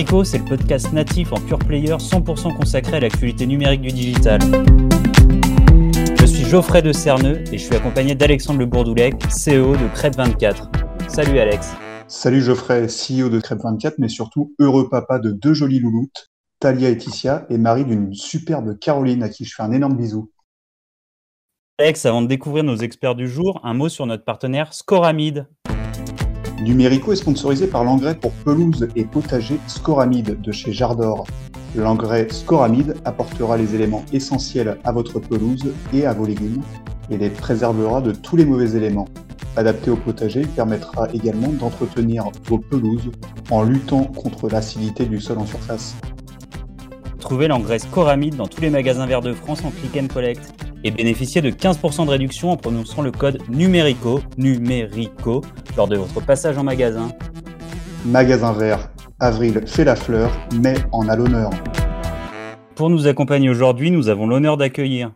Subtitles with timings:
[0.00, 4.40] C'est le podcast natif en pure player 100% consacré à l'actualité numérique du digital.
[6.18, 10.70] Je suis Geoffrey de Cerneux et je suis accompagné d'Alexandre Le Bourdoulec, CEO de Crêpe24.
[11.06, 11.72] Salut Alex.
[12.08, 16.30] Salut Geoffrey, CEO de Crêpe24, mais surtout heureux papa de deux jolies louloutes,
[16.60, 20.32] Talia et Ticia, et mari d'une superbe Caroline à qui je fais un énorme bisou.
[21.78, 25.46] Alex, avant de découvrir nos experts du jour, un mot sur notre partenaire Scoramide.
[26.60, 31.26] Numérico est sponsorisé par l'engrais pour pelouse et potager Scoramide de chez Jardor.
[31.74, 36.60] L'engrais Scoramide apportera les éléments essentiels à votre pelouse et à vos légumes
[37.08, 39.08] et les préservera de tous les mauvais éléments.
[39.56, 43.10] Adapté au potager, il permettra également d'entretenir vos pelouses
[43.50, 45.96] en luttant contre l'acidité du sol en surface.
[47.20, 50.52] Trouvez l'engrais Scoramide dans tous les magasins verts de France en click and collect
[50.84, 55.42] et bénéficiez de 15% de réduction en prononçant le code numérico, numérico,
[55.76, 57.10] lors de votre passage en magasin.
[58.06, 61.50] Magasin vert, avril fait la fleur, mai en a l'honneur.
[62.74, 65.12] Pour nous accompagner aujourd'hui, nous avons l'honneur d'accueillir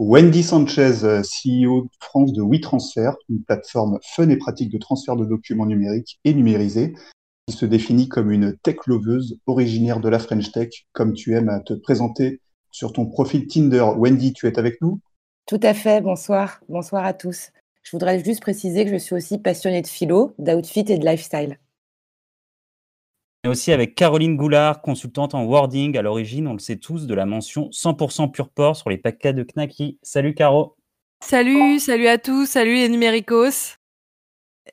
[0.00, 5.24] Wendy Sanchez, CEO de France de WeTransfer, une plateforme fun et pratique de transfert de
[5.24, 6.94] documents numériques et numérisés,
[7.46, 11.48] qui se définit comme une tech loveuse originaire de la French Tech, comme tu aimes
[11.48, 12.40] à te présenter
[12.74, 13.86] sur ton profil Tinder.
[13.96, 15.00] Wendy, tu es avec nous?
[15.46, 16.60] Tout à fait, bonsoir.
[16.68, 17.50] Bonsoir à tous.
[17.84, 21.60] Je voudrais juste préciser que je suis aussi passionnée de philo, d'outfit et de lifestyle.
[23.44, 27.14] Et aussi avec Caroline Goulard, consultante en wording, à l'origine, on le sait tous, de
[27.14, 29.98] la mention 100% pur port sur les paquets de Knacky.
[30.02, 30.76] Salut Caro
[31.22, 33.78] Salut, salut à tous, salut les numéricos.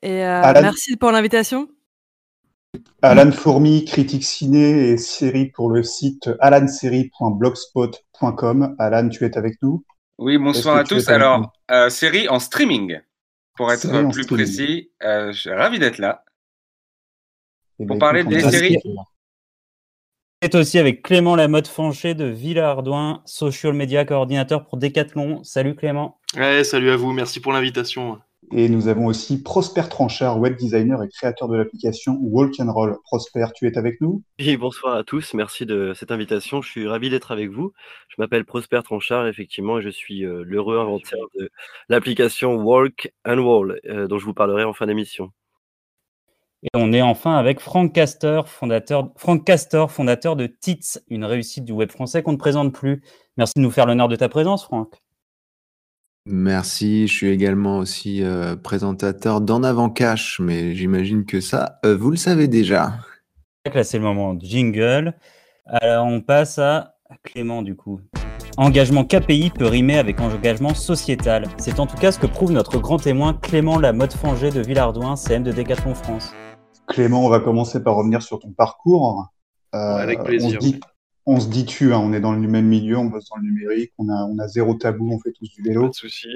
[0.02, 1.68] Et euh, merci pour l'invitation.
[3.02, 8.76] Alan Fourmi, critique ciné et série pour le site alanserie.blogspot.com.
[8.78, 9.84] Alan, tu es avec nous?
[10.18, 11.08] Oui, bonsoir à tous.
[11.08, 13.00] Alors, euh, série en streaming,
[13.56, 14.90] pour être plus précis.
[15.02, 16.24] Euh, je suis ravi d'être là.
[17.78, 18.78] Eh pour ben, parler écoute, des on séries.
[20.40, 25.44] Et aussi avec Clément Lamotte Fanché de Villardouin, social media coordinateur pour Decathlon.
[25.44, 26.20] Salut Clément.
[26.36, 28.18] Ouais, salut à vous, merci pour l'invitation.
[28.54, 32.98] Et nous avons aussi Prosper Tranchard, web designer et créateur de l'application Walk and Roll.
[33.02, 34.22] Prosper, tu es avec nous?
[34.38, 36.60] Oui, bonsoir à tous, merci de cette invitation.
[36.60, 37.72] Je suis ravi d'être avec vous.
[38.08, 41.48] Je m'appelle Prosper Tranchard, effectivement, et je suis euh, l'heureux inventeur de
[41.88, 45.30] l'application Walk and Roll, euh, dont je vous parlerai en fin d'émission.
[46.62, 51.64] Et on est enfin avec Franck Castor, fondateur, Franck Castor, fondateur de TITS, une réussite
[51.64, 53.02] du web français qu'on ne présente plus.
[53.38, 55.01] Merci de nous faire l'honneur de ta présence, Franck.
[56.24, 61.96] Merci, je suis également aussi euh, présentateur d'En Avant Cash, mais j'imagine que ça, euh,
[61.96, 62.94] vous le savez déjà.
[63.74, 65.14] Là, c'est le moment de jingle.
[65.66, 66.94] Alors, on passe à
[67.24, 68.00] Clément, du coup.
[68.56, 71.48] Engagement KPI peut rimer avec engagement sociétal.
[71.58, 75.16] C'est en tout cas ce que prouve notre grand témoin Clément Lamotte Fangé de Villardouin,
[75.16, 76.32] CM de Decathlon France.
[76.86, 79.26] Clément, on va commencer par revenir sur ton parcours.
[79.74, 80.58] Euh, avec plaisir.
[80.58, 80.80] On se dit,
[81.26, 83.44] on se dit tu, hein, on est dans le même milieu, on bosse dans le
[83.44, 85.88] numérique, on a, on a zéro tabou, on fait tous du Pas vélo.
[85.88, 86.28] de souci.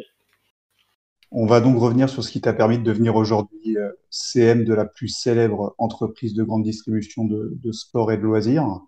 [1.32, 4.72] On va donc revenir sur ce qui t'a permis de devenir aujourd'hui euh, CM de
[4.74, 8.80] la plus célèbre entreprise de grande distribution de, de sport et de loisirs.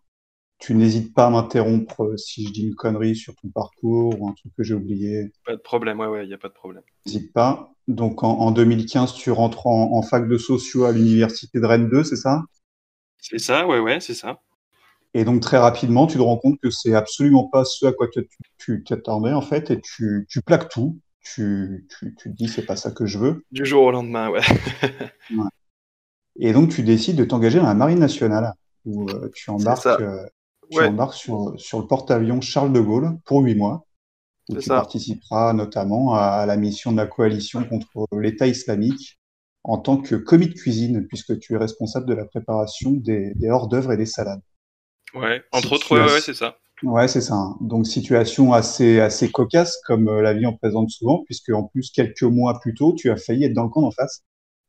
[0.58, 4.28] Tu n'hésites pas à m'interrompre euh, si je dis une connerie sur ton parcours ou
[4.28, 5.32] un truc que j'ai oublié.
[5.44, 6.82] Pas de problème, ouais, ouais, il n'y a pas de problème.
[7.06, 7.72] N'hésite pas.
[7.88, 11.88] Donc en, en 2015, tu rentres en, en fac de sociaux à l'université de Rennes
[11.88, 12.44] 2, c'est ça?
[13.18, 14.40] C'est ça, ouais, ouais, c'est ça.
[15.18, 18.08] Et donc très rapidement, tu te rends compte que c'est absolument pas ce à quoi
[18.12, 20.98] tu tu t'attendais en fait, et tu, tu plaques tout.
[21.20, 23.44] Tu, tu, tu te dis c'est pas ça que je veux.
[23.50, 24.40] Du jour au lendemain, ouais.
[26.40, 28.52] Et donc tu décides de t'engager dans la marine nationale,
[28.86, 30.24] où euh, tu embarques, euh,
[30.70, 30.88] tu Ouais.
[30.88, 33.86] embarques sur, sur le porte-avions Charles de Gaulle pour huit mois,
[34.48, 34.76] où tu ça.
[34.80, 39.18] participeras notamment à, à la mission de la coalition contre l'État islamique
[39.64, 43.50] en tant que commis de cuisine, puisque tu es responsable de la préparation des, des
[43.50, 44.42] hors-d'œuvre et des salades.
[45.14, 46.58] Ouais, entre autres, ouais, c'est ça.
[46.82, 47.34] Ouais, c'est ça.
[47.34, 47.56] hein.
[47.60, 51.90] Donc situation assez assez cocasse comme euh, la vie en présente souvent, puisque en plus
[51.90, 54.22] quelques mois plus tôt, tu as failli être dans le camp d'en face,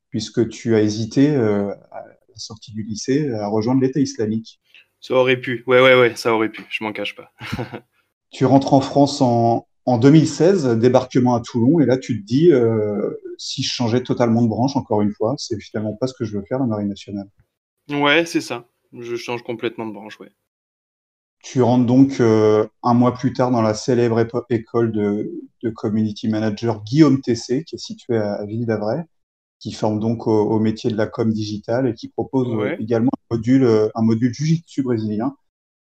[0.09, 4.59] puisque tu as hésité euh, à la sortie du lycée à rejoindre l'État islamique.
[5.01, 7.31] Ça aurait pu, ouais, ouais, ouais, ça aurait pu, je m'en cache pas.
[8.31, 12.51] Tu rentres en France en en 2016, débarquement à Toulon, et là tu te dis
[12.51, 13.09] euh,
[13.39, 16.37] si je changeais totalement de branche encore une fois, c'est finalement pas ce que je
[16.37, 17.27] veux faire la marine nationale.
[17.89, 18.65] Ouais, c'est ça.
[18.93, 20.31] Je change complètement de branche, ouais.
[21.41, 25.31] Tu rentres donc euh, un mois plus tard dans la célèbre école de,
[25.63, 29.03] de community manager Guillaume Tessé, qui est située à, à Ville d'Avray,
[29.59, 32.79] qui forme donc au, au métier de la com digitale et qui propose euh, Ouais.
[32.79, 35.35] également un module, euh, un module Jiu-Jitsu brésilien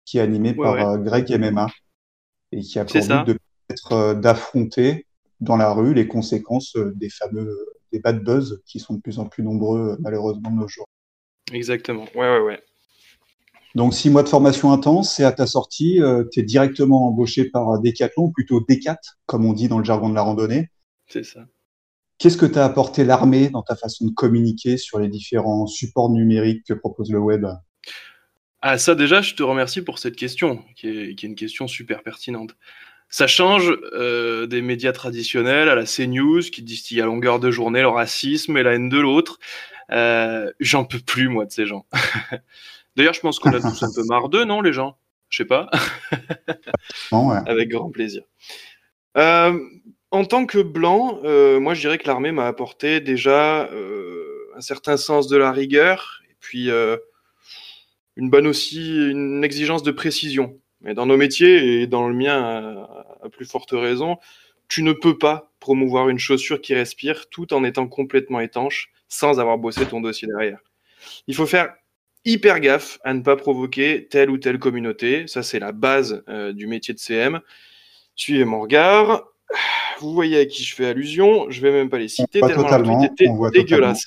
[0.05, 0.89] qui est animé Ouais, par ouais.
[0.99, 1.67] Greg MMA
[2.53, 3.37] et qui a pour but de
[3.69, 5.07] permettre d'affronter
[5.41, 7.55] dans la rue les conséquences des fameux
[7.93, 10.87] des bad buzz qui sont de plus en plus nombreux malheureusement de nos jours.
[11.51, 12.05] Exactement.
[12.15, 12.63] Ouais, ouais, ouais.
[13.75, 17.45] Donc, six mois de formation intense et à ta sortie, euh, tu es directement embauché
[17.45, 20.69] par Decathlon, ou plutôt Decat, comme on dit dans le jargon de la randonnée.
[21.07, 21.41] C'est ça.
[22.17, 26.09] Qu'est-ce que tu as apporté l'armée dans ta façon de communiquer sur les différents supports
[26.09, 27.45] numériques que propose le web?
[28.61, 32.57] Ah, ça déjà, je te remercie pour cette question, qui est, une question super pertinente.
[33.07, 37.81] Ça change euh, des médias traditionnels à la CNews qui distillent à longueur de journée
[37.81, 39.39] le racisme et la haine de l'autre.
[39.91, 41.85] Euh, j'en peux plus, moi, de ces gens.
[42.99, 44.97] D'ailleurs, je pense qu'on a tous un peu marre d'eux, non, les gens?
[45.29, 45.69] Je sais pas.
[47.47, 48.23] Avec grand plaisir.
[49.15, 49.57] Euh,
[50.11, 54.59] en tant que blanc, euh, moi, je dirais que l'armée m'a apporté déjà euh, un
[54.59, 56.69] certain sens de la rigueur et puis
[58.17, 60.59] une bonne aussi, une exigence de précision.
[60.81, 62.85] Mais dans nos métiers et dans le mien
[63.23, 64.17] à plus forte raison,
[64.67, 69.39] tu ne peux pas promouvoir une chaussure qui respire tout en étant complètement étanche sans
[69.39, 70.59] avoir bossé ton dossier derrière.
[71.27, 71.73] Il faut faire
[72.25, 75.27] hyper gaffe à ne pas provoquer telle ou telle communauté.
[75.27, 77.41] Ça, c'est la base euh, du métier de CM.
[78.15, 79.27] Suivez mon regard.
[79.99, 81.49] Vous voyez à qui je fais allusion.
[81.49, 84.05] Je vais même pas les citer tellement leur dégueulasse.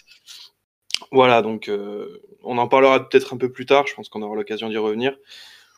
[1.11, 3.87] Voilà, donc euh, on en parlera peut-être un peu plus tard.
[3.87, 5.12] Je pense qu'on aura l'occasion d'y revenir.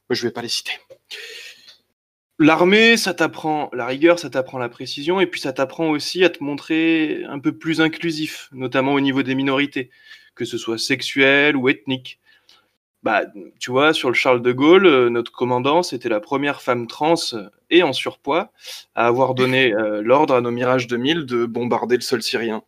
[0.09, 0.73] Moi, je vais pas les citer.
[2.41, 6.31] L'armée, ça t'apprend la rigueur, ça t'apprend la précision, et puis ça t'apprend aussi à
[6.31, 9.91] te montrer un peu plus inclusif, notamment au niveau des minorités,
[10.35, 12.19] que ce soit sexuelles ou ethniques
[13.05, 13.25] bah,
[13.61, 17.15] tu vois, sur le Charles de Gaulle, euh, notre commandant, c'était la première femme trans
[17.69, 18.51] et en surpoids
[18.95, 22.63] à avoir donné euh, l'ordre à nos Mirage 2000 de bombarder le sol syrien.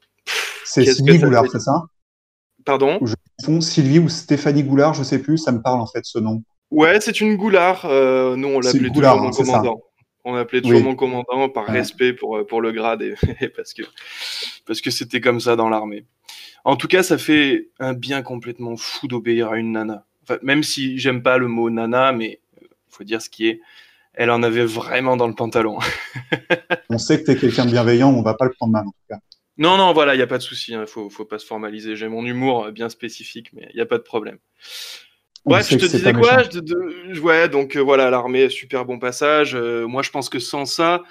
[0.65, 1.85] C'est Sylvie Goulard, c'est ça?
[2.67, 2.99] Pardon?
[3.03, 6.19] Je confonds Sylvie ou Stéphanie Goulard, je sais plus, ça me parle en fait ce
[6.19, 6.43] nom.
[6.71, 7.87] Ouais, c'est une Goulard.
[7.87, 9.83] Euh, nous, on l'appelait toujours mon commandant.
[10.25, 13.01] On appelait toujours mon commandant par respect pour, pour le grade
[13.41, 13.85] et, parce que
[14.67, 16.05] parce que c'était comme ça dans l'armée.
[16.65, 20.06] En tout cas, ça fait un bien complètement fou d'obéir à une nana
[20.43, 23.61] même si j'aime pas le mot nana, mais il euh, faut dire ce qui est,
[24.15, 25.79] elle en avait vraiment dans le pantalon.
[26.91, 28.91] on sait que tu es quelqu'un de bienveillant, on va pas le prendre mal en
[28.91, 29.19] tout cas.
[29.59, 31.47] Non, non, voilà, il n'y a pas de souci, il hein, faut, faut pas se
[31.47, 31.97] formaliser.
[31.97, 34.39] J'ai mon humour bien spécifique, mais il n'y a pas de problème.
[35.47, 39.55] Bref, je te disais quoi je, Ouais, donc euh, voilà, l'armée, super bon passage.
[39.55, 41.05] Euh, moi, je pense que sans ça,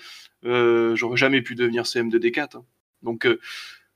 [0.43, 2.57] j'aurais jamais pu devenir CM de D4.
[2.57, 2.65] Hein.
[3.01, 3.27] Donc,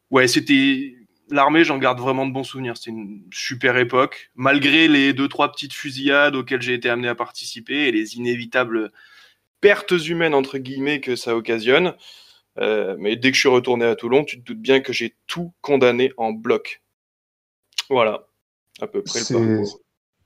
[0.10, 0.96] ouais, c'était
[1.32, 2.78] l'armée, j'en garde vraiment de bons souvenirs.
[2.78, 7.16] C'était une super époque, malgré les deux trois petites fusillades auxquelles j'ai été amené à
[7.16, 8.92] participer et les inévitables
[9.62, 11.94] pertes humaines entre guillemets que ça occasionne.
[12.60, 15.16] Euh, mais dès que je suis retourné à Toulon, tu te doutes bien que j'ai
[15.28, 16.82] tout condamné en bloc.
[17.90, 18.28] Voilà,
[18.82, 19.80] à peu près le parcours.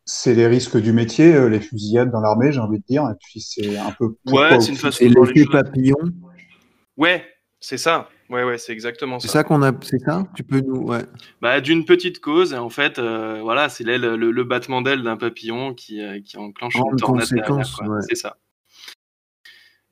[0.06, 3.04] C'est les risques du métier, euh, les fusillades dans l'armée, j'ai envie de dire.
[3.04, 4.16] Et puis c'est un peu.
[4.26, 5.96] Ouais, c'est une façon de l'effet papillon.
[6.98, 7.24] Ouais,
[7.60, 8.10] c'est ça.
[8.34, 9.28] Ouais, ouais, c'est exactement ça.
[9.28, 11.04] C'est ça qu'on a, c'est ça Tu peux nous, ouais.
[11.40, 15.76] Bah, d'une petite cause, en fait, euh, voilà, c'est le, le, battement d'aile d'un papillon
[15.76, 17.28] qui, euh, qui enclenche une tornade
[18.10, 18.38] C'est ça.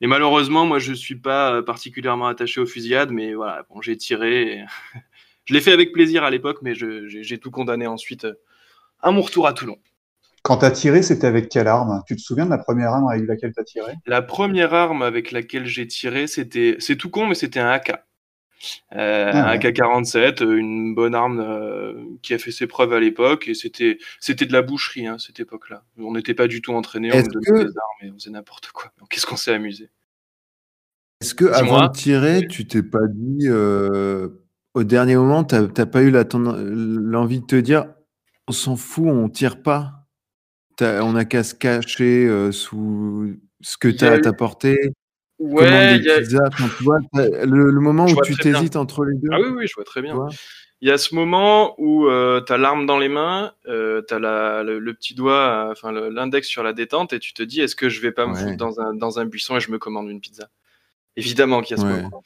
[0.04, 3.96] Et malheureusement, moi, je suis pas euh, particulièrement attaché aux fusillades, mais voilà, bon, j'ai
[3.96, 4.66] tiré.
[5.46, 8.26] je l'ai fait avec plaisir à l'époque, mais j'ai tout condamné ensuite
[9.02, 9.78] à mon retour à Toulon.
[10.42, 12.02] Quand tu as tiré, c'était avec quelle arme?
[12.08, 13.94] Tu te souviens de la première arme avec laquelle tu as tiré?
[14.08, 18.02] La première arme avec laquelle j'ai tiré, c'était, c'est tout con, mais c'était un AK.
[18.94, 23.00] Euh, ah un AK-47, euh, une bonne arme euh, qui a fait ses preuves à
[23.00, 25.84] l'époque, et c'était c'était de la boucherie hein, cette époque-là.
[25.98, 28.72] On n'était pas du tout entraîné, on nous donnait des armes et on faisait n'importe
[28.72, 28.92] quoi.
[29.10, 29.90] Qu'est-ce qu'on s'est amusé?
[31.22, 36.12] Est-ce que avant de tirer, tu t'es pas dit au dernier moment, t'as pas eu
[36.12, 37.86] l'envie de te dire,
[38.48, 40.08] on s'en fout, on tire pas,
[40.82, 44.94] on a qu'à se cacher sous ce que tu as apporté
[45.42, 46.20] Ouais, il y a...
[47.46, 49.30] le, moment où tu t'hésites entre les deux.
[49.32, 50.16] Ah oui, oui, je vois très bien.
[50.82, 54.14] Il y a ce moment où euh, tu as l'arme dans les mains, euh, tu
[54.14, 57.76] as la, le, petit doigt, enfin l'index sur la détente, et tu te dis est-ce
[57.76, 60.10] que je vais pas me foutre dans un, dans un buisson et je me commande
[60.10, 60.50] une pizza?
[61.16, 62.24] Évidemment qu'il y a ce moment.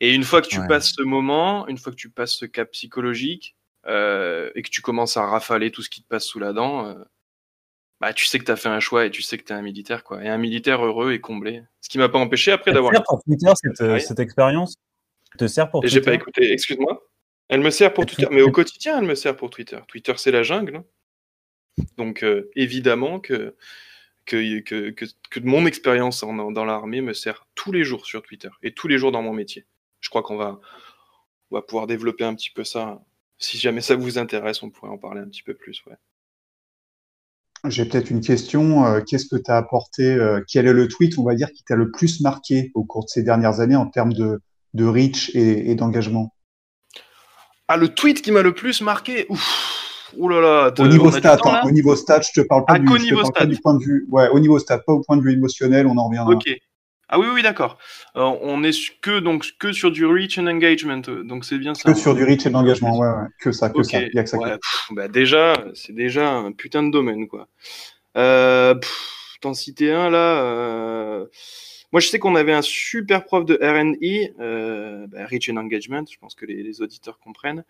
[0.00, 2.70] Et une fois que tu passes ce moment, une fois que tu passes ce cap
[2.70, 3.56] psychologique,
[3.86, 6.86] euh, et que tu commences à rafaler tout ce qui te passe sous la dent,
[6.86, 6.94] euh,
[8.00, 9.56] bah, tu sais que tu as fait un choix et tu sais que tu es
[9.56, 10.22] un militaire, quoi.
[10.22, 11.62] Et un militaire heureux et comblé.
[11.80, 12.92] Ce qui m'a pas empêché après d'avoir.
[13.04, 14.76] pour Twitter, cette, euh, cette expérience?
[15.36, 17.06] Te sert pour J'ai pas écouté, excuse-moi.
[17.48, 19.78] Elle me sert pour Twitter, mais au quotidien, elle me sert pour Twitter.
[19.88, 20.76] Twitter, c'est la jungle.
[20.76, 20.84] Hein.
[21.96, 23.56] Donc, euh, évidemment que
[24.26, 28.72] que, que, que, mon expérience dans l'armée me sert tous les jours sur Twitter et
[28.72, 29.64] tous les jours dans mon métier.
[30.00, 30.60] Je crois qu'on va,
[31.50, 33.02] on va pouvoir développer un petit peu ça.
[33.38, 35.82] Si jamais ça vous intéresse, on pourrait en parler un petit peu plus.
[35.86, 35.96] Ouais.
[37.64, 38.86] J'ai peut-être une question.
[38.86, 41.64] Euh, qu'est-ce que tu as apporté euh, Quel est le tweet, on va dire, qui
[41.64, 44.40] t'a le plus marqué au cours de ces dernières années en termes de,
[44.78, 46.32] reach et, d'engagement?
[47.66, 51.38] Ah, le tweet qui m'a le plus marqué Ouf, Ouh là là, au niveau stat,
[51.44, 54.58] hein, au niveau stat, je te parle pas, du, point de vue, ouais, au niveau
[54.58, 56.32] stat, pas au point de vue émotionnel, on en reviendra.
[56.32, 56.48] Ok.
[57.08, 57.78] Ah oui, oui, d'accord.
[58.14, 61.92] on est que donc que sur du reach and engagement, donc c'est bien ça.
[61.92, 63.28] Que sur du reach and engagement, ouais, ouais.
[63.40, 64.02] que ça, que ça.
[64.02, 64.38] Y a que ça
[64.90, 67.48] bah déjà, c'est déjà un putain de domaine, quoi.
[68.16, 68.74] Euh,
[69.40, 70.42] T'en citer un là.
[70.42, 71.26] Euh...
[71.92, 76.04] Moi, je sais qu'on avait un super prof de R&E, euh, bah, reach and engagement.
[76.10, 77.64] Je pense que les, les auditeurs comprennent.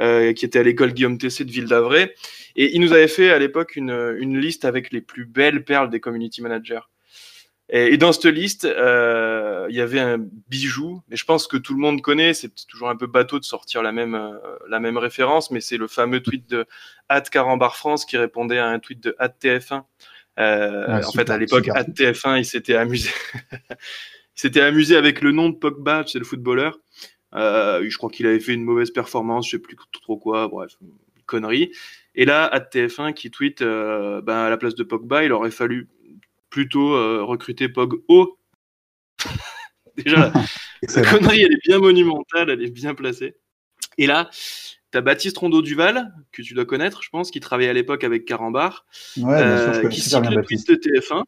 [0.00, 2.14] Euh, qui était à l'école Guillaume Tessé de Ville d'Avray.
[2.56, 5.90] Et il nous avait fait à l'époque une, une, liste avec les plus belles perles
[5.90, 6.80] des community managers.
[7.72, 11.56] Et, et dans cette liste, euh, il y avait un bijou, mais je pense que
[11.56, 12.34] tout le monde connaît.
[12.34, 14.38] C'est toujours un peu bateau de sortir la même, euh,
[14.68, 16.66] la même référence, mais c'est le fameux tweet de
[17.30, 19.82] Carambar France qui répondait à un tweet de TF1.
[20.38, 23.10] Euh, en fait, à l'époque, TF1, il s'était amusé.
[23.50, 23.76] il
[24.34, 26.78] s'était amusé avec le nom de Pogba, c'est le footballeur.
[27.32, 30.76] Je crois qu'il avait fait une mauvaise performance, je sais plus trop quoi, bref,
[31.26, 31.72] connerie.
[32.14, 35.50] Et là, à TF1 qui tweet, euh, ben, à la place de Pogba, il aurait
[35.50, 35.88] fallu
[36.52, 38.38] plutôt euh, recruter Pog O.
[39.96, 40.32] Déjà,
[40.82, 43.34] la connerie, elle est bien monumentale, elle est bien placée.
[43.98, 44.30] Et là,
[44.92, 48.04] tu as Baptiste Rondeau Duval, que tu dois connaître, je pense, qui travaillait à l'époque
[48.04, 51.24] avec Carambar, ouais, euh, qui cite le tweet de TF1.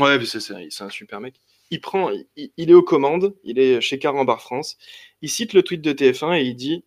[0.00, 4.40] Ouais, c'est un super mec il prend, il, est aux commandes, il est chez Carambar
[4.40, 4.76] France,
[5.22, 6.84] il cite le tweet de TF1 et il dit,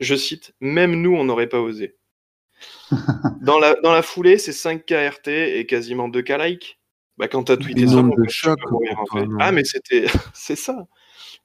[0.00, 1.96] je cite, même nous, on n'aurait pas osé.
[3.40, 6.77] dans, la, dans la foulée, c'est 5 KRT et quasiment 2 K like.
[7.18, 8.58] Bah, quand t'as tweeté ça, de choc,
[9.40, 10.86] Ah, mais c'était, c'est ça.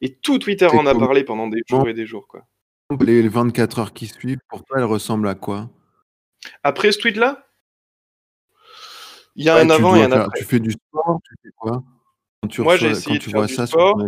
[0.02, 2.46] Et tout Twitter en a parlé pendant des jours et des jours, quoi.
[3.02, 5.70] Les 24 heures qui suivent, pour toi, elles ressemblent à quoi?
[6.62, 7.48] Après ce tweet-là?
[9.36, 10.40] Il y a un avant et un après.
[10.40, 11.84] Tu fais du sport, tu fais quoi?
[12.60, 14.00] Moi, j'ai essayé de faire du sport.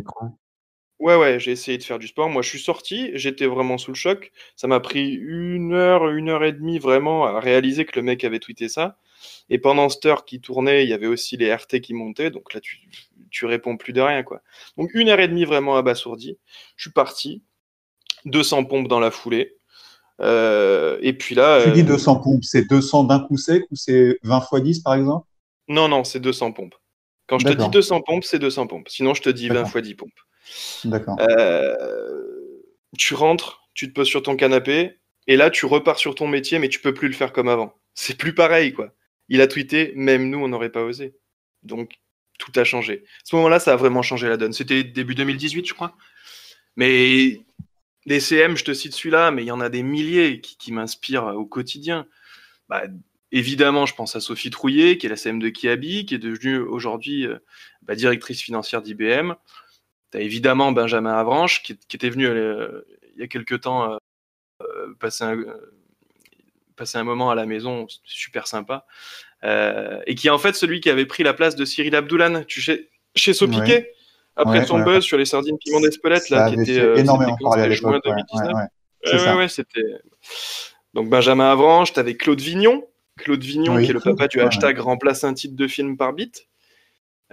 [1.00, 2.30] Ouais, ouais, j'ai essayé de faire du sport.
[2.30, 4.32] Moi, je suis sorti, j'étais vraiment sous le choc.
[4.56, 8.24] Ça m'a pris une heure, une heure et demie vraiment à réaliser que le mec
[8.24, 8.98] avait tweeté ça.
[9.50, 12.32] Et pendant cette heure qui tournait, il y avait aussi les RT qui montaient.
[12.32, 12.80] Donc là, tu,
[13.30, 14.42] tu réponds plus de rien, quoi.
[14.78, 16.38] Donc une heure et demie vraiment abasourdi.
[16.76, 17.44] Je suis parti.
[18.26, 19.56] 200 pompes dans la foulée.
[20.22, 21.64] Euh, et puis là.
[21.64, 24.80] Tu dis 200 euh, pompes, c'est 200 d'un coup sec ou c'est 20 x 10
[24.80, 25.28] par exemple?
[25.68, 26.76] Non, non, c'est 200 pompes.
[27.28, 28.88] Quand je te dis 200 pompes, c'est 200 pompes.
[28.90, 30.12] Sinon, je te dis 20 fois 10 pompes.
[30.84, 31.16] D'accord.
[31.20, 31.76] Euh,
[32.98, 36.60] tu rentres, tu te poses sur ton canapé, et là, tu repars sur ton métier,
[36.60, 37.74] mais tu peux plus le faire comme avant.
[37.96, 38.92] C'est plus pareil, quoi.
[39.29, 41.15] Il a tweeté, même nous, on n'aurait pas osé.
[41.63, 42.00] Donc,
[42.38, 43.03] tout a changé.
[43.05, 44.53] À ce moment-là, ça a vraiment changé la donne.
[44.53, 45.96] C'était début 2018, je crois.
[46.75, 47.41] Mais
[48.05, 51.25] les CM, je te cite celui-là, mais il y en a des milliers qui, m'inspirent
[51.25, 52.05] au quotidien.
[52.70, 52.84] Bah,
[53.36, 56.58] Évidemment, je pense à Sophie Trouillet, qui est la CM de Kiabi, qui est devenue
[56.58, 57.38] aujourd'hui euh,
[57.82, 59.34] bah, directrice financière d'IBM.
[60.12, 62.82] Tu as évidemment Benjamin Avranche, qui, était venu euh,
[63.15, 63.98] il y a quelques temps
[64.62, 65.44] euh, passer, un,
[66.75, 68.86] passer un moment à la maison, super sympa,
[69.44, 72.62] et qui est en fait celui qui avait pris la place de Cyril Abdoulan tu
[72.62, 73.91] sais, chez Sopiquet,
[74.36, 78.03] après son buzz sur les sardines piment d'Espelette, là, qui était énormément parlé à l'époque.
[78.05, 79.82] Ouais, ouais, c'était.
[80.94, 84.79] Donc Benjamin Avranche, tu avais Claude Vignon, Claude Vignon, qui est le papa du hashtag
[84.79, 86.48] remplace un titre de film par bit.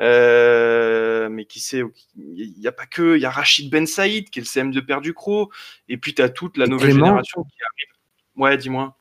[0.01, 1.83] Euh, mais qui sait,
[2.17, 4.71] il n'y a pas que, il y a Rachid Ben Saïd qui est le CM
[4.71, 5.51] de Père du Cro,
[5.89, 7.95] et puis tu as toute la nouvelle génération qui arrive.
[8.37, 8.99] Ouais, dis-moi.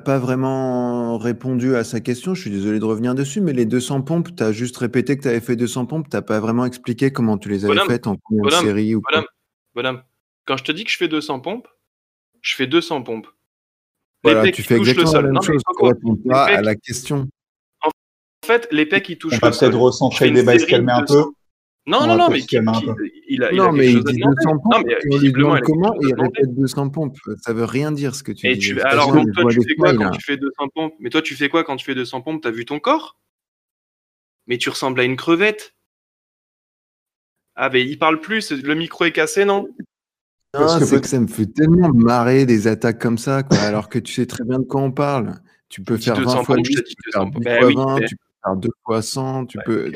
[0.00, 4.02] Pas vraiment répondu à sa question, je suis désolé de revenir dessus, mais les 200
[4.02, 7.12] pompes, tu as juste répété que tu avais fait 200 pompes, tu pas vraiment expliqué
[7.12, 8.16] comment tu les avais faites en
[8.50, 9.02] série ou
[9.74, 10.02] bonhomme,
[10.46, 11.68] quand je te dis que je fais 200 pompes,
[12.42, 13.28] je fais 200 pompes.
[14.22, 15.62] Voilà, tu fais exactement la même chose.
[15.78, 17.28] Tu réponds pas à la question.
[17.82, 17.90] En
[18.46, 21.04] fait, les pecs, ils touchent On va peut-être recentrer le débat et se calmer un
[21.04, 21.24] peu.
[21.90, 22.46] Non, non, non, mais il,
[23.28, 24.72] il, a, non, mais il dit 200 pompes.
[24.72, 28.80] Non, mais comment il répète 200 pompes Ça veut rien dire ce que tu dis.
[28.82, 30.94] alors, donc, toi, tu fais quoi quand tu fais 200 pompes?
[31.00, 32.42] Mais toi, tu fais quoi quand tu fais 200 pompes?
[32.42, 33.18] T'as vu ton corps?
[34.46, 35.74] Mais tu ressembles à une crevette.
[37.56, 39.68] Ah, mais il parle plus, le micro est cassé, non?
[40.54, 43.98] Non, c'est que ça me fait tellement marrer des attaques comme ça, quoi, alors que
[43.98, 45.40] tu sais très bien de quoi on parle.
[45.68, 47.44] Tu peux faire 20 fois 10, tu peux faire 10
[47.74, 49.92] fois 20, tu peux faire 2 fois 100, tu peux.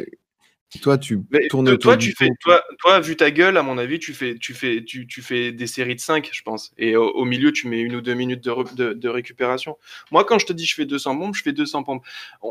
[0.82, 4.12] Toi, tu tournes toi, tu fais, toi, toi, vu ta gueule, à mon avis, tu
[4.12, 6.72] fais, tu fais, tu, tu fais des séries de 5, je pense.
[6.78, 9.76] Et au, milieu, tu mets une ou deux minutes de, de, de, récupération.
[10.10, 12.04] Moi, quand je te dis je fais 200 pompes, je fais 200 pompes.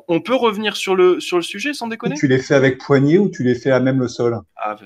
[0.07, 2.15] On, peut revenir sur le, sur le sujet sans déconner?
[2.15, 4.39] Tu les fais avec poignée ou tu les fais à même le sol?
[4.55, 4.77] Ah,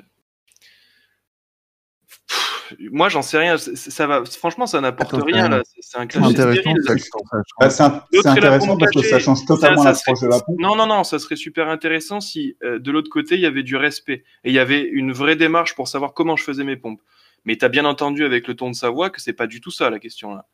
[2.91, 3.57] moi, j'en sais rien.
[3.57, 5.49] Ça va, franchement, ça n'apporte rien.
[5.49, 5.61] Là.
[5.79, 6.73] C'est un clash intéressant,
[7.59, 10.59] bah, c'est intéressant parce que ça change totalement l'approche de la pompe.
[10.59, 13.63] Non, non, non, ça serait super intéressant si euh, de l'autre côté, il y avait
[13.63, 16.77] du respect et il y avait une vraie démarche pour savoir comment je faisais mes
[16.77, 17.01] pompes.
[17.45, 19.61] Mais tu as bien entendu avec le ton de sa voix que c'est pas du
[19.61, 20.45] tout ça la question là.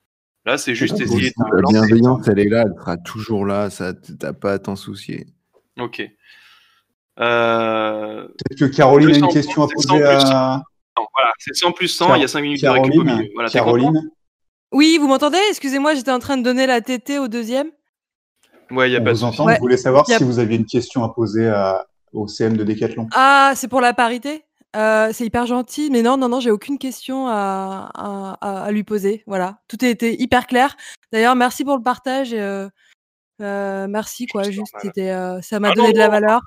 [0.46, 4.34] Là, c'est juste essayer La bienveillance, elle est là, elle sera toujours là, ça, t'as
[4.34, 5.26] pas à t'en soucier.
[5.80, 6.02] Ok.
[7.20, 8.24] Euh...
[8.24, 10.64] Peut-être que Caroline a une question à poser à.
[10.96, 13.30] Voilà, c'est 100 plus 100, il y a 5 minutes de récup au milieu.
[13.34, 14.10] Voilà, Caroline.
[14.72, 15.38] Oui, vous m'entendez?
[15.50, 17.72] Excusez-moi, j'étais en train de donner la TT au deuxième.
[18.72, 19.56] Ouais, il y a On pas vous de entend, souci.
[19.56, 22.64] je voulais savoir a- si vous aviez une question à poser à- au CM de
[22.64, 23.08] Décathlon.
[23.14, 24.46] Ah, c'est pour la parité?
[24.76, 28.72] Euh, C'est hyper gentil, mais non, non, non, j'ai aucune question à, à, à- à
[28.72, 29.24] lui poser.
[29.28, 30.76] Voilà, tout a été hyper clair.
[31.12, 32.34] D'ailleurs, merci pour le partage.
[32.34, 32.68] et, euh,
[33.42, 34.44] euh, merci, quoi.
[34.50, 36.42] Juste euh, ça m'a Ah donné non, de la valeur.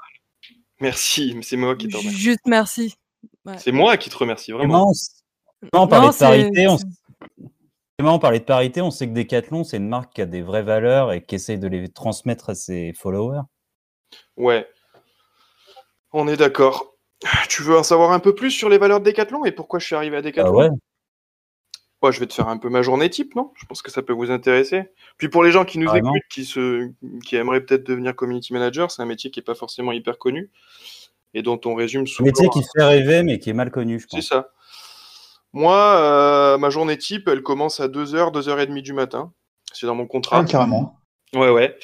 [0.80, 2.18] Merci, mais c'est moi qui te remercie.
[2.18, 2.94] Juste merci.
[3.46, 3.58] Ouais.
[3.58, 4.92] C'est moi qui te remercie, vraiment.
[5.60, 6.68] Clément, on parlait Non, de parité.
[8.00, 8.18] On...
[8.18, 8.82] parlait de parité.
[8.82, 11.58] On sait que Decathlon, c'est une marque qui a des vraies valeurs et qui essaye
[11.58, 13.42] de les transmettre à ses followers.
[14.36, 14.68] Ouais.
[16.12, 16.94] On est d'accord.
[17.48, 19.86] Tu veux en savoir un peu plus sur les valeurs de Decathlon et pourquoi je
[19.86, 20.70] suis arrivé à Ah Decathlon ouais.
[22.02, 23.52] Ouais, je vais te faire un peu ma journée type, non?
[23.56, 24.90] Je pense que ça peut vous intéresser.
[25.16, 26.90] Puis pour les gens qui nous écoutent, qui, se...
[27.24, 30.50] qui aimeraient peut-être devenir community manager, c'est un métier qui n'est pas forcément hyper connu
[31.34, 32.26] et dont on résume Un souvent.
[32.26, 34.26] métier qui fait rêver, mais qui est mal connu, je C'est pense.
[34.28, 34.48] ça.
[35.52, 39.32] Moi, euh, ma journée type, elle commence à 2h, 2h30 du matin.
[39.72, 40.40] C'est dans mon contrat.
[40.40, 40.98] Ah, carrément.
[41.34, 41.76] Ouais, ouais.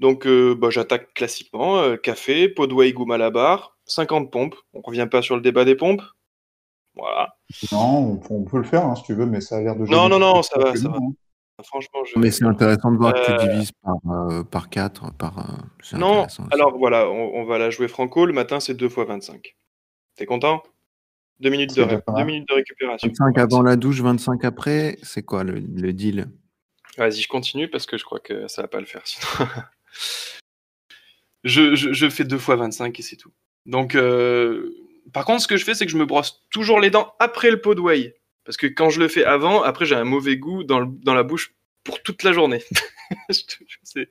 [0.00, 1.78] Donc, euh, bah, j'attaque classiquement.
[1.78, 4.56] euh, café, pot de la barre, 50 pompes.
[4.74, 6.02] On revient pas sur le débat des pompes.
[6.94, 7.34] Voilà.
[7.70, 9.86] Non, on, on peut le faire hein, si tu veux, mais ça a l'air de.
[9.86, 10.96] Non, non, non, ça va, ça va.
[10.96, 11.12] hein.
[11.64, 12.18] Franchement, je...
[12.18, 15.12] Mais c'est intéressant de voir que tu Euh, divises par, euh, par 4.
[15.16, 18.26] Par, euh, Non, alors voilà, on, on va la jouer franco.
[18.26, 19.54] Le matin, c'est 2 fois 25.
[20.16, 20.62] T'es content?
[21.40, 23.08] Deux minutes, de ré- minutes récupération.
[23.08, 26.28] 25 avant la douche, 25 après, c'est quoi le, le deal?
[26.98, 29.46] Vas-y, je continue parce que je crois que ça va pas le faire sinon.
[31.44, 33.32] je, je, je fais 2 fois 25 et c'est tout.
[33.66, 34.74] Donc, euh,
[35.12, 37.50] par contre, ce que je fais, c'est que je me brosse toujours les dents après
[37.50, 38.14] le pot de whey.
[38.44, 41.14] Parce que quand je le fais avant, après, j'ai un mauvais goût dans, le- dans
[41.14, 42.62] la bouche pour toute la journée.
[43.30, 44.08] C'est-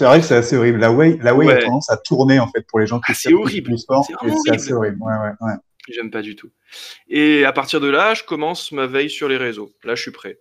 [0.00, 0.78] vrai que c'est assez horrible.
[0.78, 1.52] La whey, la Ouais.
[1.52, 3.70] a tendance à tourner en fait pour les gens qui Ah, c'est horrible.
[3.70, 4.04] du sport.
[4.44, 4.98] C'est assez horrible.
[5.00, 5.54] Ouais, ouais, ouais.
[5.88, 6.50] J'aime pas du tout.
[7.08, 9.70] Et à partir de là, je commence ma veille sur les réseaux.
[9.84, 10.38] Là, je suis prêt.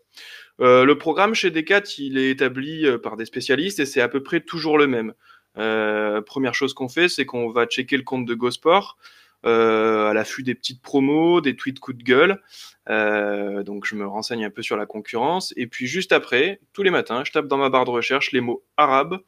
[0.61, 4.07] Euh, le programme chez Decat, il est établi euh, par des spécialistes et c'est à
[4.07, 5.13] peu près toujours le même.
[5.57, 8.97] Euh, première chose qu'on fait, c'est qu'on va checker le compte de GoSport
[9.45, 12.41] euh, à l'affût des petites promos, des tweets coup de gueule.
[12.89, 15.53] Euh, donc je me renseigne un peu sur la concurrence.
[15.57, 18.41] Et puis juste après, tous les matins, je tape dans ma barre de recherche les
[18.41, 19.19] mots arabe,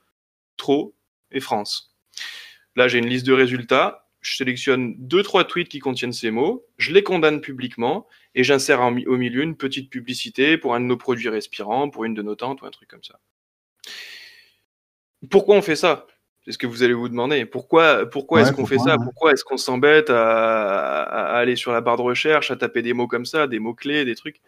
[0.58, 0.96] trop
[1.32, 1.96] et France.
[2.76, 4.08] Là, j'ai une liste de résultats.
[4.22, 6.66] Je sélectionne deux, trois tweets qui contiennent ces mots.
[6.78, 10.98] Je les condamne publiquement et j'insère au milieu une petite publicité pour un de nos
[10.98, 13.20] produits respirants, pour une de nos tentes ou un truc comme ça.
[15.30, 16.08] Pourquoi on fait ça?
[16.46, 17.46] C'est ce que vous allez vous demander.
[17.46, 18.98] Pourquoi, pourquoi Ouais, est-ce qu'on fait ça?
[18.98, 19.04] ouais.
[19.04, 21.02] Pourquoi est-ce qu'on s'embête à,
[21.34, 24.14] aller sur la barre de recherche, à taper des mots comme ça, des mots-clés, des
[24.16, 24.42] trucs?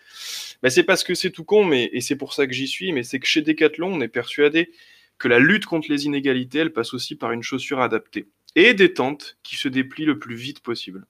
[0.61, 2.91] Ben, C'est parce que c'est tout con, mais, et c'est pour ça que j'y suis,
[2.91, 4.71] mais c'est que chez Decathlon, on est persuadé
[5.17, 8.93] que la lutte contre les inégalités, elle passe aussi par une chaussure adaptée et des
[8.93, 11.07] tentes qui se déplient le plus vite possible.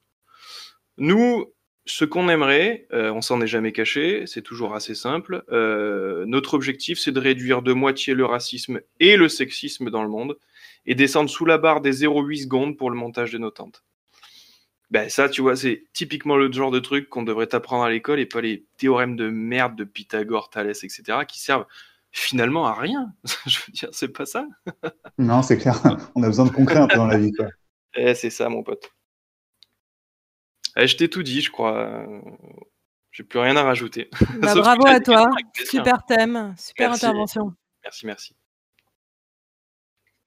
[0.98, 1.54] Nous,
[1.86, 5.44] ce qu'on aimerait, euh, on s'en est jamais caché, c'est toujours assez simple.
[5.52, 10.10] euh, notre objectif, c'est de réduire de moitié le racisme et le sexisme dans le
[10.10, 10.38] monde
[10.88, 13.84] et descendre sous la barre des 0,8 secondes pour le montage de nos tentes.
[14.90, 18.20] Ben ça, tu vois, c'est typiquement le genre de truc qu'on devrait apprendre à l'école
[18.20, 21.66] et pas les théorèmes de merde de Pythagore, Thalès, etc., qui servent
[22.12, 23.14] finalement à rien.
[23.46, 24.48] Je veux dire, c'est pas ça.
[25.18, 25.76] Non, c'est clair.
[26.16, 27.34] On a besoin de concret un peu dans la vie.
[27.34, 27.48] Quoi.
[28.00, 28.92] Eh, c'est ça, mon pote.
[30.76, 32.06] Eh, je t'ai tout dit, je crois.
[33.12, 34.12] J'ai plus rien à rajouter.
[34.40, 35.28] Bah, bravo à toi.
[35.56, 37.06] Super thème, super Merci.
[37.06, 37.54] intervention.
[37.84, 38.37] Merci, merci.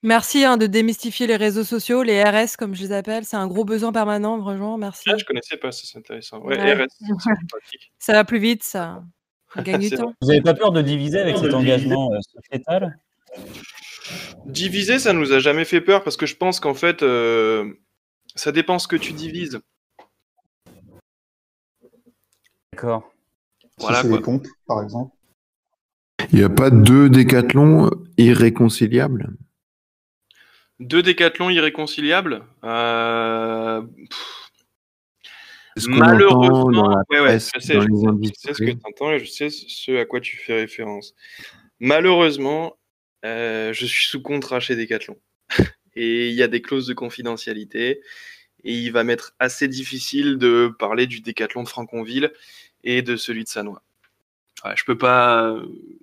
[0.03, 3.23] Merci hein, de démystifier les réseaux sociaux, les RS comme je les appelle.
[3.23, 4.77] C'est un gros besoin permanent, vraiment.
[4.77, 5.09] Merci.
[5.11, 6.39] Ah, je connaissais pas, ça c'est intéressant.
[6.41, 6.85] Ouais, Ouais.
[6.85, 6.87] RS.
[7.99, 9.03] Ça va plus vite, ça.
[9.55, 10.13] On gagne du temps.
[10.21, 12.97] Vous n'avez pas peur de diviser avec cet engagement euh, sociétal?
[14.45, 17.71] Diviser, ça nous a jamais fait peur parce que je pense qu'en fait, euh,
[18.35, 19.59] ça dépend ce que tu divises.
[22.73, 23.13] D'accord.
[23.77, 25.15] Voilà, si c'est les pompes, par exemple.
[26.31, 29.35] Il n'y a pas deux décathlons irréconciliables?
[30.81, 32.43] Deux décathlons irréconciliables.
[32.63, 33.83] Euh,
[35.87, 39.97] Malheureusement, ouais, ouais, je sais, je je ce que tu entends et je sais ce
[39.97, 41.13] à quoi tu fais référence.
[41.79, 42.77] Malheureusement,
[43.25, 45.17] euh, je suis sous contrat chez Decathlon
[45.95, 48.01] et il y a des clauses de confidentialité
[48.63, 52.31] et il va m'être assez difficile de parler du Décathlon de Franconville
[52.83, 53.83] et de celui de Sanois.
[54.65, 55.55] Ouais, je peux pas.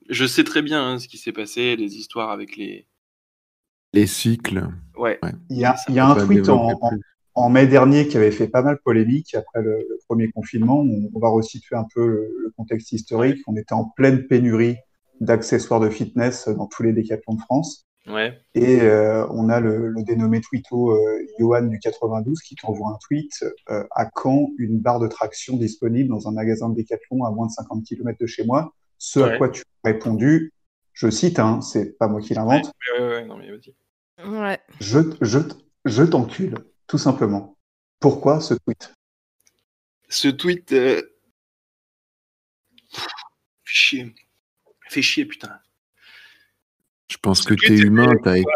[0.08, 2.86] Je sais très bien hein, ce qui s'est passé, les histoires avec les.
[3.92, 4.68] Les cycles.
[4.96, 5.18] Ouais.
[5.22, 5.32] Ouais.
[5.50, 6.48] Il y a, Ça il y a peut un tweet
[7.34, 10.80] en, mai dernier qui avait fait pas mal polémique après le, premier confinement.
[10.80, 13.38] On, va resituer un peu le, contexte historique.
[13.46, 14.76] On était en pleine pénurie
[15.20, 17.86] d'accessoires de fitness dans tous les décathlons de France.
[18.08, 18.38] Ouais.
[18.54, 23.44] Et euh, on a le, dénommé tweeto euh, Johan du 92 qui t'envoie un tweet
[23.70, 27.46] euh, à quand une barre de traction disponible dans un magasin de décathlon à moins
[27.46, 28.72] de 50 km de chez moi.
[28.96, 30.52] Ce à quoi tu as répondu,
[30.98, 32.72] je cite, hein, c'est pas moi qui l'invente.
[32.92, 33.48] Ouais, ouais, ouais, non, mais
[34.26, 34.58] Ouais.
[34.80, 35.38] Je, je,
[35.84, 36.56] je t'encule,
[36.88, 37.56] tout simplement.
[38.00, 38.92] Pourquoi ce tweet?
[40.08, 40.72] Ce tweet.
[40.72, 41.00] Euh...
[42.92, 43.04] Fait
[43.64, 44.14] chier.
[44.88, 45.60] Fait chier, putain.
[47.08, 48.50] Je pense que tu es humain, t'as été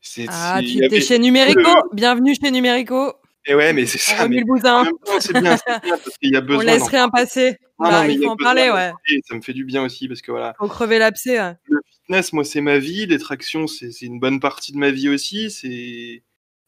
[0.00, 0.26] C'était.
[0.32, 1.70] Ah, tu étais chez Numérico?
[1.92, 3.14] Bienvenue chez Numérico.
[3.46, 4.28] Et ouais, mais c'est ça.
[4.28, 4.38] Mais...
[4.38, 4.84] le bousin.
[5.20, 6.62] C'est bien, c'est bien, parce qu'il y a besoin.
[6.62, 7.58] On laisse rien passer.
[7.78, 8.92] Bah, il faut en parler, ouais.
[9.28, 10.54] Ça me fait du bien aussi, parce que voilà.
[10.58, 11.38] Faut crever l'abcès.
[11.64, 13.06] Le fitness, moi, c'est ma vie.
[13.06, 15.50] Les tractions, c'est une bonne partie de ma vie aussi.
[15.50, 16.22] C'est.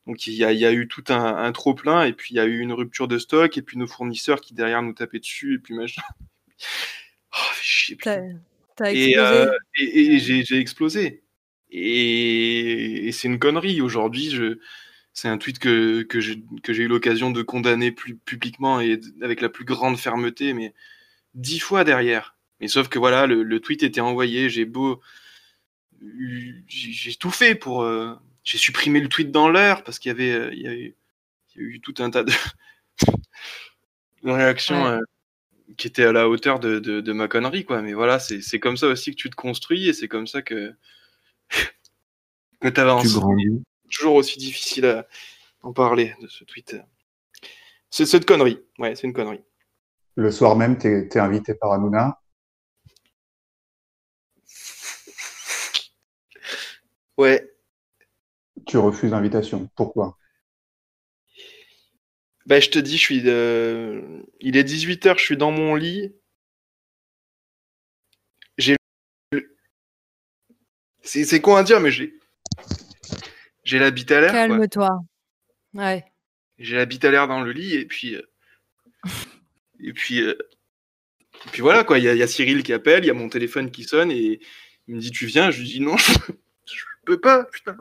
[0.07, 2.35] Donc il y, a, il y, a, eu tout un, un, trop plein et puis
[2.35, 4.93] il y a eu une rupture de stock et puis nos fournisseurs qui derrière nous
[4.93, 6.03] tapaient dessus et puis machin.
[7.37, 7.97] Oh, chier.
[7.97, 8.21] T'as
[8.93, 9.19] explosé.
[9.19, 11.25] Euh, et, et, et j'ai explosé.
[11.71, 13.81] Et, et c'est une connerie.
[13.81, 14.61] Aujourd'hui, je,
[15.15, 19.49] c'est un tweet que, que j'ai eu l'occasion de condamner plus publiquement et avec la
[19.49, 20.75] plus grande fermeté, mais
[21.35, 22.37] dix fois derrière.
[22.61, 25.01] Mais sauf que voilà, le, le tweet était envoyé, j'ai beau.
[26.67, 27.83] J'ai tout fait pour.
[27.83, 30.51] Euh, j'ai supprimé le tweet dans l'heure parce qu'il y avait.
[30.53, 30.97] Il y, a eu,
[31.55, 32.33] il y a eu tout un tas de,
[34.25, 34.87] de réactions.
[34.87, 35.01] Euh,
[35.79, 37.81] qui étaient à la hauteur de, de, de ma connerie, quoi.
[37.83, 40.75] Mais voilà, c'est comme ça aussi que tu te construis et c'est comme ça que,
[42.61, 43.19] que tu avances
[43.95, 45.07] toujours aussi difficile à
[45.63, 46.77] en parler de ce tweet.
[47.91, 48.61] C'est cette connerie.
[48.79, 49.43] Ouais, c'est une connerie.
[50.17, 52.21] Le soir même, tu es, invité par Hanouna.
[57.17, 57.49] Ouais.
[58.67, 59.71] Tu refuses l'invitation.
[59.77, 60.19] Pourquoi?
[62.47, 63.23] Bah, je te dis, je suis.
[63.27, 66.13] Euh, il est 18h, je suis dans mon lit.
[68.59, 68.77] J'ai.
[71.03, 72.19] C'est con à dire, mais j'ai.
[73.65, 74.33] J'ai la bite à l'air.
[74.33, 75.01] Calme-toi.
[75.73, 76.05] Ouais.
[76.59, 78.15] J'ai la bite à l'air dans le lit et puis.
[78.15, 78.23] Euh,
[79.81, 80.21] et puis.
[80.21, 80.37] Euh,
[81.47, 81.99] et puis voilà, quoi.
[81.99, 84.41] Il y, y, a Cyril qui appelle, il y a mon téléphone qui sonne et
[84.87, 85.51] il me dit Tu viens?
[85.51, 85.97] Je lui dis Non,
[86.67, 87.77] je, peux pas, putain.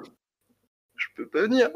[0.96, 1.70] Je peux pas venir.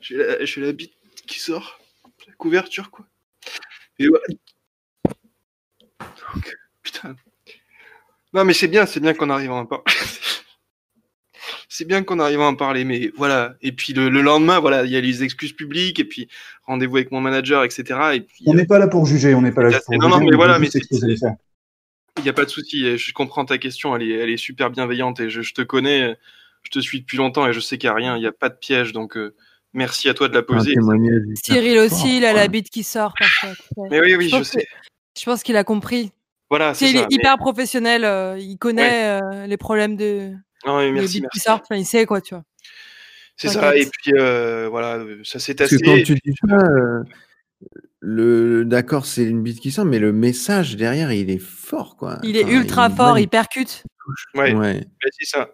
[0.00, 0.94] J'ai la, la bite
[1.26, 1.80] qui sort.
[2.26, 3.06] La couverture, quoi.
[3.98, 4.24] Et voilà.
[6.00, 7.16] Donc, putain.
[8.32, 9.84] Non, mais c'est bien, c'est bien qu'on arrive en parler
[11.72, 13.54] c'est bien qu'on arrive à en parler, mais voilà.
[13.62, 16.28] Et puis le, lendemain, voilà, il y a les excuses publiques et puis
[16.64, 17.84] rendez-vous avec mon manager, etc.
[18.14, 20.18] Et puis, on n'est pas là pour juger, on n'est pas là pour non, Non,
[20.18, 22.98] mais voilà, mais il n'y a pas de souci.
[22.98, 26.16] Je comprends ta question, elle est, elle est super bienveillante et je, te connais,
[26.64, 28.32] je te suis depuis longtemps et je sais qu'il n'y a rien, il n'y a
[28.32, 29.16] pas de piège, donc.
[29.16, 29.34] Euh,
[29.72, 30.74] merci à toi de la poser.
[31.44, 33.54] Cyril aussi, il a la bite qui sort parfois.
[33.88, 34.66] Mais oui, oui, je, sais.
[35.16, 36.10] Je pense qu'il a compris.
[36.48, 40.34] Voilà, c'est Il est hyper professionnel, euh, il connaît euh, les problèmes de,
[40.66, 41.48] non, merci, merci.
[41.72, 42.44] il sait quoi, tu vois.
[43.40, 45.76] C'est ça, et puis euh, voilà, ça s'est assez.
[45.78, 47.02] Parce que quand tu dis ça, euh,
[48.00, 52.18] le d'accord, c'est une bite qui sort, mais le message derrière, il est fort, quoi.
[52.22, 53.84] Il est ultra fort, il percute.
[54.34, 54.84] Ouais, ouais.
[55.18, 55.50] c'est ça.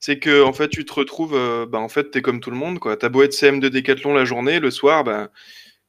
[0.00, 2.56] C'est que en fait, tu te retrouves, euh, bah, en fait, t'es comme tout le
[2.56, 2.96] monde, quoi.
[2.96, 5.30] T'as beau être CM de décathlon la journée, le soir, bah,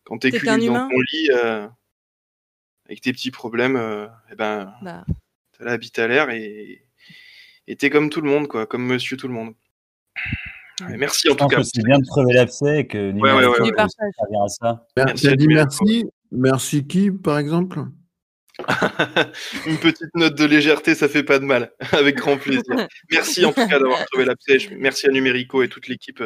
[0.03, 1.29] quand t'es culé dans ton lit
[2.85, 5.05] avec tes petits problèmes, et eh ben, bah.
[5.57, 6.85] t'as la bite à l'air et
[7.71, 9.53] et t'es comme tout le monde, quoi, comme monsieur tout le monde.
[10.89, 11.63] merci en tout cas.
[11.63, 14.85] C'est bien de crever l'abcès et que ouais, ouais, ouais, à ça.
[14.97, 16.05] Merci, dit merci.
[16.33, 17.79] Merci qui, par exemple?
[19.65, 21.71] Une petite note de légèreté, ça fait pas de mal.
[21.93, 22.87] Avec grand plaisir.
[23.09, 24.57] Merci en tout cas d'avoir trouvé l'abcès.
[24.77, 26.21] Merci à Numérico et toute l'équipe,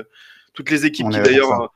[0.54, 1.72] toutes les équipes qui d'ailleurs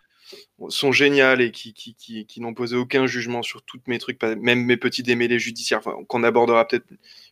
[0.70, 4.22] sont géniales et qui, qui, qui, qui n'ont posé aucun jugement sur toutes mes trucs,
[4.24, 6.88] même mes petits démêlés judiciaires, qu'on abordera peut-être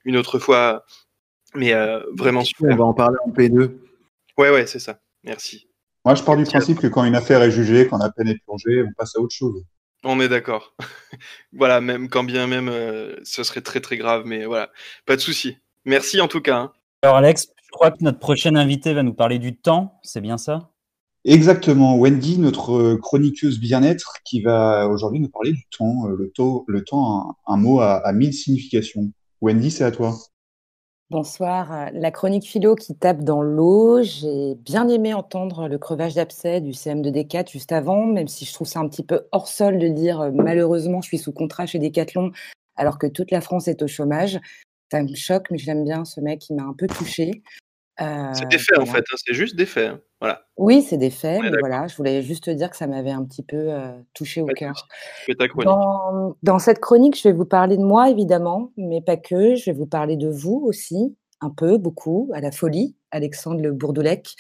[0.06, 0.86] une autre fois
[1.56, 2.74] mais euh, vraiment super.
[2.74, 3.78] On va en parler en P2.
[4.38, 5.00] Ouais, ouais, c'est ça.
[5.24, 5.68] Merci.
[6.06, 8.42] Moi, je pars du principe que quand une affaire est jugée, quand la peine est
[8.46, 9.64] plongée, on passe à autre chose.
[10.04, 10.76] On est d'accord.
[11.54, 14.70] voilà, même quand bien même, euh, ce serait très très grave, mais voilà,
[15.06, 15.58] pas de souci.
[15.86, 16.58] Merci en tout cas.
[16.58, 16.72] Hein.
[17.02, 20.38] Alors Alex, je crois que notre prochaine invité va nous parler du temps, c'est bien
[20.38, 20.70] ça?
[21.26, 26.08] Exactement, Wendy, notre chroniqueuse bien-être, qui va aujourd'hui nous parler du temps.
[26.08, 29.12] Euh, le, taux, le temps, un, mot à, à mille significations.
[29.42, 30.16] Wendy, c'est à toi.
[31.10, 31.90] Bonsoir.
[31.94, 34.04] La chronique philo qui tape dans l'eau.
[34.04, 38.44] J'ai bien aimé entendre le crevage d'abcès du CM de Decat juste avant, même si
[38.44, 41.32] je trouve ça un petit peu hors sol de dire euh, malheureusement je suis sous
[41.32, 42.34] contrat chez Decathlon
[42.76, 44.38] alors que toute la France est au chômage.
[44.92, 47.42] Ça me choque, mais j'aime bien ce mec, il m'a un peu touché.
[48.00, 49.90] C'est des faits en fait, hein, c'est juste des faits.
[49.90, 50.42] Hein, voilà.
[50.58, 53.44] Oui, c'est des faits, mais voilà, je voulais juste dire que ça m'avait un petit
[53.44, 53.72] peu
[54.14, 54.88] touché au cœur.
[55.64, 59.56] Dans, dans, cette chronique, je vais vous parler de moi évidemment, mais pas que.
[59.56, 63.72] Je vais vous parler de vous aussi, un peu, beaucoup, à la folie, Alexandre Le
[63.72, 64.36] Bourdoulec.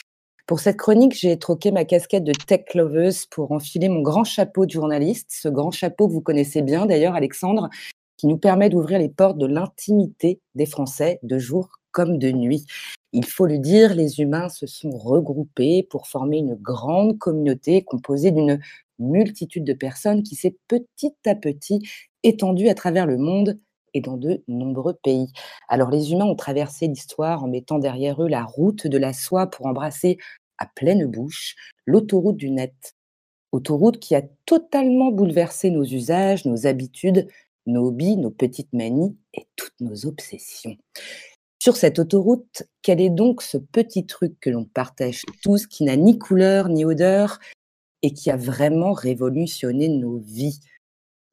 [0.47, 4.65] Pour cette chronique, j'ai troqué ma casquette de tech loveuse pour enfiler mon grand chapeau
[4.65, 7.69] de journaliste, ce grand chapeau que vous connaissez bien d'ailleurs, Alexandre,
[8.15, 12.63] qui nous permet d'ouvrir les portes de l'intimité des Français de jour comme de nuit.
[13.12, 18.29] Il faut le dire, les humains se sont regroupés pour former une grande communauté composée
[18.29, 18.60] d'une
[18.99, 21.81] multitude de personnes qui s'est petit à petit
[22.21, 23.57] étendue à travers le monde
[23.95, 25.31] et dans de nombreux pays.
[25.69, 29.47] Alors les humains ont traversé l'histoire en mettant derrière eux la route de la soie
[29.47, 30.19] pour embrasser
[30.60, 31.55] à pleine bouche
[31.88, 32.93] l'autoroute du net.
[33.51, 37.27] Autoroute qui a totalement bouleversé nos usages, nos habitudes,
[37.65, 40.77] nos hobbies, nos petites manies et toutes nos obsessions.
[41.67, 45.97] Sur cette autoroute, quel est donc ce petit truc que l'on partage tous, qui n'a
[45.97, 47.39] ni couleur ni odeur
[48.03, 50.62] et qui a vraiment révolutionné nos vies?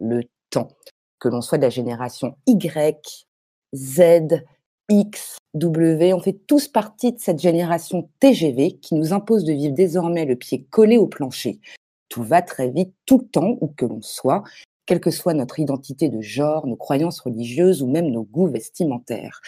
[0.01, 0.73] Le temps
[1.20, 3.29] que l'on soit de la génération Y,
[3.77, 4.42] Z,
[4.88, 9.75] X, W, on fait tous partie de cette génération TGV qui nous impose de vivre
[9.77, 11.61] désormais le pied collé au plancher.
[12.09, 14.42] Tout va très vite, tout le temps, où que l'on soit,
[14.85, 19.40] quelle que soit notre identité de genre, nos croyances religieuses ou même nos goûts vestimentaires.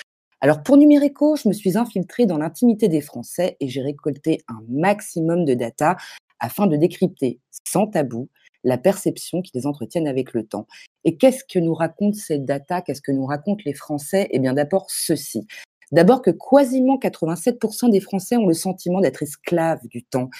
[0.46, 4.62] Alors pour Numérico, je me suis infiltrée dans l'intimité des Français et j'ai récolté un
[4.68, 5.96] maximum de data
[6.38, 8.28] afin de décrypter sans tabou
[8.62, 10.68] la perception qu'ils entretiennent avec le temps.
[11.02, 12.80] Et qu'est-ce que nous raconte cette data?
[12.80, 14.28] Qu'est-ce que nous racontent les Français?
[14.30, 15.48] Eh bien d'abord ceci.
[15.90, 20.30] D'abord que quasiment 87% des Français ont le sentiment d'être esclaves du temps.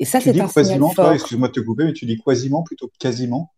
[0.00, 1.12] Et ça, c'est un quasiment, signal fort.
[1.12, 3.52] Excuse-moi de te couper, mais tu dis quasiment plutôt que quasiment?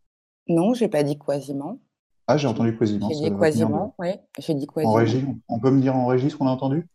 [0.48, 1.78] Non, j'ai pas dit quasiment.
[2.26, 3.08] Ah, j'ai entendu quasiment.
[3.10, 4.10] J'ai dit quasiment, oui.
[4.38, 4.92] J'ai dit quasiment.
[4.92, 6.88] En régie, on peut me dire en régie ce qu'on a entendu?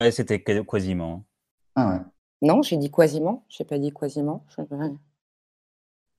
[0.00, 1.24] Oui, c'était quasiment.
[1.76, 2.00] Ah ouais.
[2.42, 3.44] Non, j'ai dit quasiment.
[3.48, 4.44] J'ai pas dit quasiment.
[4.48, 4.62] Je...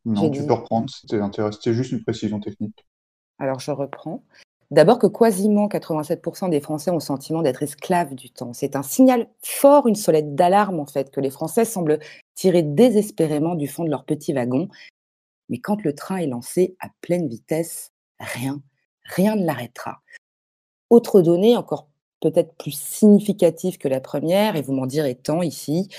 [0.06, 2.86] Non, tu peux reprendre, c'était juste une précision technique.
[3.40, 4.24] Alors je reprends.
[4.72, 8.54] D'abord que quasiment 87% des Français ont le sentiment d'être esclaves du temps.
[8.54, 12.00] C'est un signal fort, une solette d'alarme en fait, que les Français semblent
[12.34, 14.70] tirer désespérément du fond de leur petit wagon.
[15.50, 18.62] Mais quand le train est lancé à pleine vitesse, rien,
[19.04, 20.02] rien ne l'arrêtera.
[20.90, 21.90] Autre donnée encore
[22.22, 25.90] peut-être plus significative que la première, et vous m'en direz tant ici,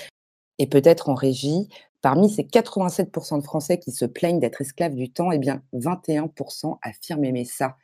[0.57, 1.69] et peut-être en régie,
[2.01, 6.77] Parmi ces 87% de Français qui se plaignent d'être esclaves du temps, eh bien 21%
[6.81, 7.75] affirment aimer ça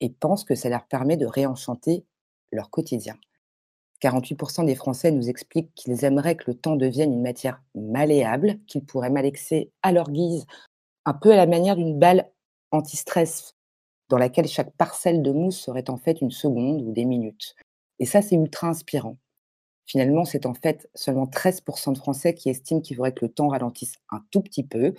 [0.00, 2.06] et pensent que ça leur permet de réenchanter
[2.52, 3.16] leur quotidien.
[4.02, 8.84] 48% des Français nous expliquent qu'ils aimeraient que le temps devienne une matière malléable, qu'ils
[8.84, 10.46] pourraient malaxer à leur guise,
[11.04, 12.30] un peu à la manière d'une balle
[12.70, 13.56] anti-stress,
[14.10, 17.54] dans laquelle chaque parcelle de mousse serait en fait une seconde ou des minutes.
[18.00, 19.16] Et ça, c'est ultra inspirant.
[19.86, 23.48] Finalement, c'est en fait seulement 13% de Français qui estiment qu'il faudrait que le temps
[23.48, 24.94] ralentisse un tout petit peu.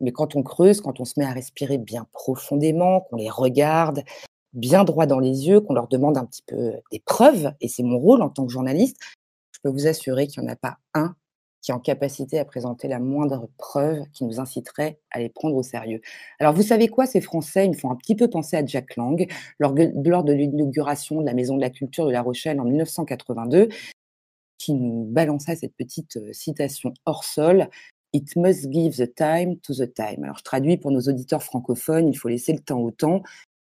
[0.00, 4.02] Mais quand on creuse, quand on se met à respirer bien profondément, qu'on les regarde
[4.54, 7.82] bien droit dans les yeux, qu'on leur demande un petit peu des preuves, et c'est
[7.82, 8.96] mon rôle en tant que journaliste,
[9.52, 11.14] je peux vous assurer qu'il n'y en a pas un
[11.64, 15.56] qui est en capacité à présenter la moindre preuve qui nous inciterait à les prendre
[15.56, 16.02] au sérieux.
[16.38, 18.96] Alors vous savez quoi, ces Français, ils me font un petit peu penser à Jack
[18.96, 19.26] Lang
[19.58, 23.70] lors de l'inauguration de la Maison de la Culture de La Rochelle en 1982
[24.58, 27.70] qui nous balança cette petite citation hors sol.
[28.12, 30.22] It must give the time to the time.
[30.22, 33.22] Alors, je traduis pour nos auditeurs francophones, il faut laisser le temps au temps,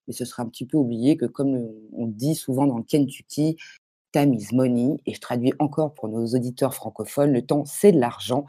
[0.07, 3.55] mais ce serait un petit peu oublié que, comme on dit souvent dans le Kentucky,
[4.11, 4.97] time is money.
[5.05, 8.45] Et je traduis encore pour nos auditeurs francophones, le temps, c'est de l'argent,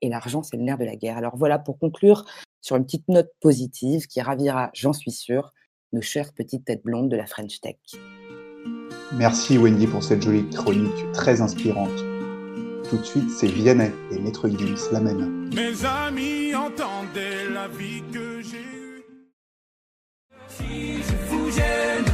[0.00, 1.16] et l'argent, c'est le nerf de la guerre.
[1.16, 2.24] Alors voilà, pour conclure
[2.60, 5.52] sur une petite note positive qui ravira, j'en suis sûr,
[5.92, 7.76] nos chères petites têtes blondes de la French Tech.
[9.12, 11.96] Merci Wendy pour cette jolie chronique très inspirante.
[12.88, 15.50] Tout de suite, c'est Vianney et Maître Gims, la même.
[15.54, 19.04] Mes amis entendaient la vie que j'ai eue.
[20.48, 22.04] Si je vous gêne,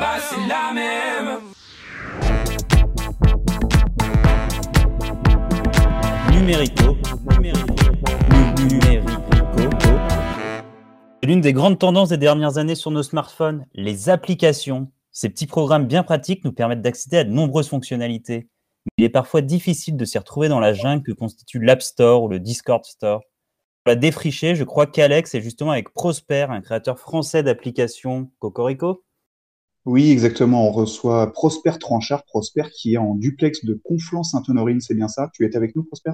[0.00, 1.49] bah c'est la même.
[6.50, 6.96] Numérico,
[7.30, 7.74] numérico,
[8.58, 9.22] numérico.
[11.22, 15.86] L'une des grandes tendances des dernières années sur nos smartphones, les applications ces petits programmes
[15.86, 18.48] bien pratiques nous permettent d'accéder à de nombreuses fonctionnalités.
[18.98, 22.28] Il est parfois difficile de s'y retrouver dans la jungle que constitue l'App Store ou
[22.28, 23.20] le Discord Store.
[23.84, 29.04] Pour la défricher, je crois qu'Alex est justement avec Prosper, un créateur français d'applications Cocorico.
[29.84, 30.66] Oui, exactement.
[30.66, 35.30] On reçoit Prosper Tranchard, Prosper qui est en duplex de Conflans-Sainte-Honorine, c'est bien ça?
[35.32, 36.10] Tu es avec nous, Prosper?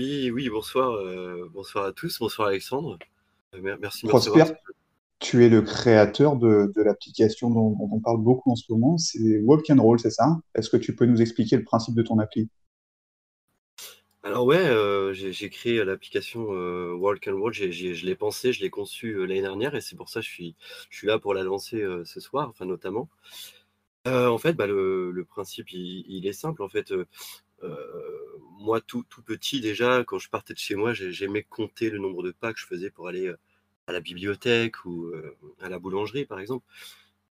[0.00, 0.92] Oui, oui, bonsoir.
[0.92, 2.20] Euh, bonsoir à tous.
[2.20, 3.00] Bonsoir Alexandre.
[3.56, 4.06] Euh, merci.
[4.06, 4.44] Prosper,
[5.18, 9.68] Tu es le créateur de, l'application dont, on parle beaucoup en ce moment, c'est Walk
[9.70, 10.38] and Roll, c'est ça?
[10.54, 12.48] Est-ce que tu peux nous expliquer le principe de ton appli?
[14.22, 19.14] Alors ouais, euh, j'ai créé l'application Walk and Roll, je l'ai pensé, je l'ai conçu
[19.14, 20.54] euh, l'année dernière et c'est pour ça que je suis,
[20.90, 23.08] je suis là pour la lancer ce soir, enfin notamment.
[24.06, 26.62] en fait, bah, le, principe, il, est simple.
[26.62, 26.92] En fait,
[28.58, 32.22] moi, tout, tout petit déjà, quand je partais de chez moi, j'aimais compter le nombre
[32.22, 33.32] de pas que je faisais pour aller
[33.86, 35.12] à la bibliothèque ou
[35.60, 36.64] à la boulangerie, par exemple.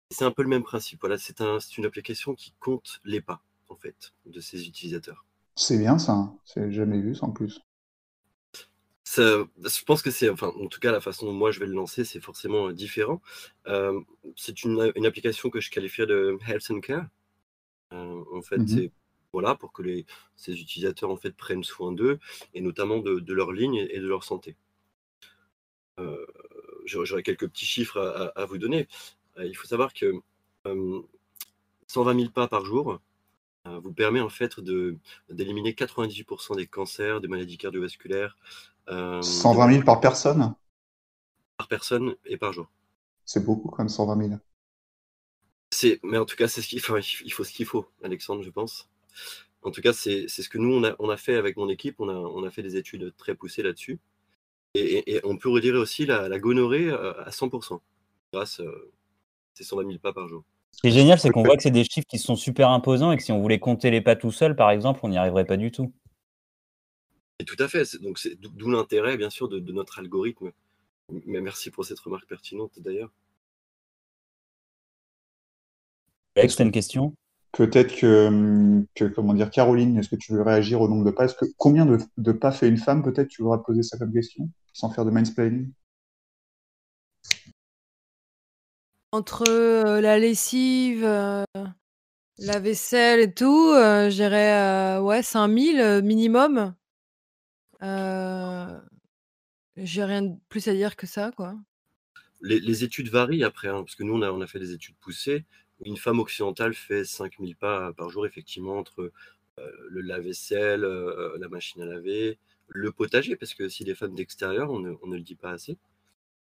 [0.10, 1.02] C'est un peu le même principe.
[1.02, 5.26] Voilà, c'est un, une application qui compte les pas, en fait, de ses utilisateurs.
[5.56, 6.38] C'est bien ça, hein.
[6.46, 7.62] c'est jamais vu ça en plus.
[9.06, 11.74] je pense que c'est, enfin, en tout cas, la façon dont moi je vais le
[11.74, 13.22] lancer, c'est forcément différent.
[14.36, 17.08] c'est une, une, application que je qualifierais de health and care.
[17.92, 18.92] en fait, mmh c'est
[19.38, 22.18] voilà, pour que les, ces utilisateurs en fait, prennent soin d'eux
[22.56, 24.56] et notamment de, leur ligne et de leur santé.
[26.00, 26.26] Euh,
[26.86, 28.88] J'aurais quelques petits chiffres à, vous donner.
[29.38, 30.12] Euh, il faut savoir que
[30.66, 33.00] 120 000 pas par jour
[33.68, 34.60] euh, vous permet en fait
[35.30, 38.36] d'éliminer 98% des cancers, des maladies cardiovasculaires.
[38.90, 40.56] 120 000 par personne?
[41.58, 42.72] Par personne et par jour.
[43.24, 44.40] C'est beaucoup quand même 120 000.
[46.02, 48.50] Mais en tout cas, c'est ce qu'il faut, il faut ce qu'il faut, Alexandre, je
[48.50, 48.90] pense.
[49.64, 51.96] En tout cas, c'est ce que nous, on a, on a, fait avec mon équipe.
[52.00, 54.00] On a, on a fait des études très poussées là-dessus.
[54.76, 57.80] Et, on peut retirer aussi la, gonorrhée euh, à 100%
[58.34, 58.64] grâce à
[59.56, 60.44] ces 120 000 pas par jour.
[60.72, 63.12] Ce qui est génial, c'est qu'on voit que c'est des chiffres qui sont super imposants
[63.12, 65.46] et que si on voulait compter les pas tout seul, par exemple, on n'y arriverait
[65.46, 65.92] pas du tout.
[67.40, 68.00] Et tout à fait.
[68.02, 70.52] Donc c'est d'où l'intérêt, bien sûr, de, notre algorithme.
[71.26, 73.12] Mais merci pour cette remarque pertinente, d'ailleurs.
[76.36, 77.16] Alex, tu as une question?
[77.52, 81.36] Peut-être que, comment dire, Caroline, est-ce que tu veux réagir au nombre de pas Est-ce
[81.36, 84.90] que combien de, pas fait une femme Peut-être tu voudras poser ça comme question, sans
[84.90, 85.72] faire de mansplaining?
[89.14, 91.46] Entre euh, la lessive, euh,
[92.38, 96.76] la vaisselle et tout, euh, je dirais ouais 5000 minimum.
[99.78, 101.56] J'ai rien de plus à dire que ça, quoi.
[102.42, 104.96] Les, études varient après, hein, parce que nous on a, on a fait des études
[105.00, 105.46] poussées.
[105.86, 109.12] Une femme occidentale fait 5000 pas par jour, effectivement, entre
[109.60, 112.38] euh, le lave-vaisselle, euh, la machine à laver,
[112.68, 115.78] le potager, parce que si les femmes d'extérieur, on ne, le dit pas assez.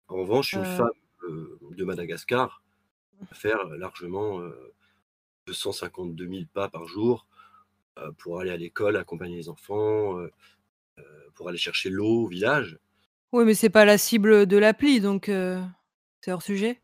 [0.07, 0.89] En revanche, une femme
[1.23, 2.61] euh, de Madagascar
[3.19, 4.41] va faire largement
[5.45, 7.27] 252 000 pas par jour
[8.17, 10.19] pour aller à l'école, accompagner les enfants,
[11.35, 12.79] pour aller chercher l'eau au village.
[13.31, 15.25] Oui, mais c'est pas la cible de l'appli, donc
[16.21, 16.81] c'est hors sujet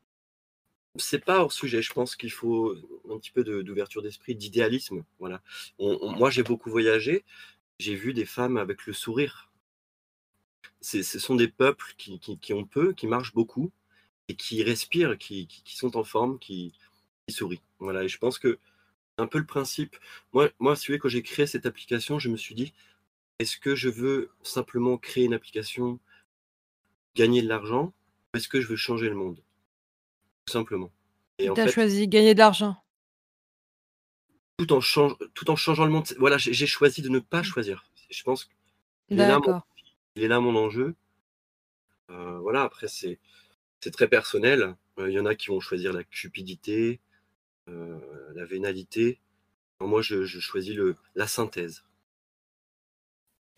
[0.97, 1.81] c'est pas hors sujet.
[1.81, 2.75] Je pense qu'il faut
[3.09, 5.03] un petit peu d'ouverture d'esprit, d'idéalisme.
[5.19, 5.41] Voilà.
[5.79, 7.23] moi, j'ai beaucoup voyagé.
[7.79, 9.51] J'ai vu des femmes avec le sourire.
[10.81, 13.71] Ce sont des peuples qui, ont peu, qui marchent beaucoup
[14.29, 16.73] et qui respirent, qui, sont en forme, qui,
[17.29, 17.61] sourient.
[17.79, 18.03] Voilà.
[18.03, 18.59] Et je pense que
[19.17, 19.97] un peu le principe.
[20.33, 22.73] Moi, moi, si quand j'ai créé cette application, je me suis dit,
[23.39, 25.99] est-ce que je veux simplement créer une application,
[27.15, 27.93] gagner de l'argent,
[28.33, 29.41] ou est-ce que je veux changer le monde?
[30.47, 30.91] Simplement.
[31.39, 32.77] Et tu as choisi gagner de l'argent.
[34.57, 34.79] Tout en,
[35.35, 36.07] tout en changeant le monde.
[36.17, 37.45] Voilà, j'ai choisi de ne pas mmh.
[37.45, 37.85] choisir.
[38.09, 39.61] Je pense qu'il est, là mon...
[40.15, 40.95] il est là mon enjeu.
[42.09, 43.19] Euh, voilà, après, c'est
[43.91, 44.75] très personnel.
[44.99, 46.99] Euh, il y en a qui vont choisir la cupidité,
[47.69, 47.99] euh,
[48.35, 49.19] la vénalité.
[49.79, 51.83] moi, je, choisis le, la synthèse.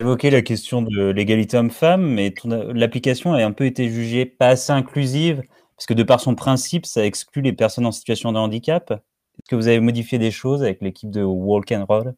[0.00, 4.72] évoqué la question de l'égalité homme-femme, mais l'application a un peu été jugée pas assez
[4.72, 5.42] inclusive
[5.80, 8.90] parce que de par son principe, ça exclut les personnes en situation de handicap.
[8.90, 12.14] Est-ce que vous avez modifié des choses avec l'équipe de Walk and Roll?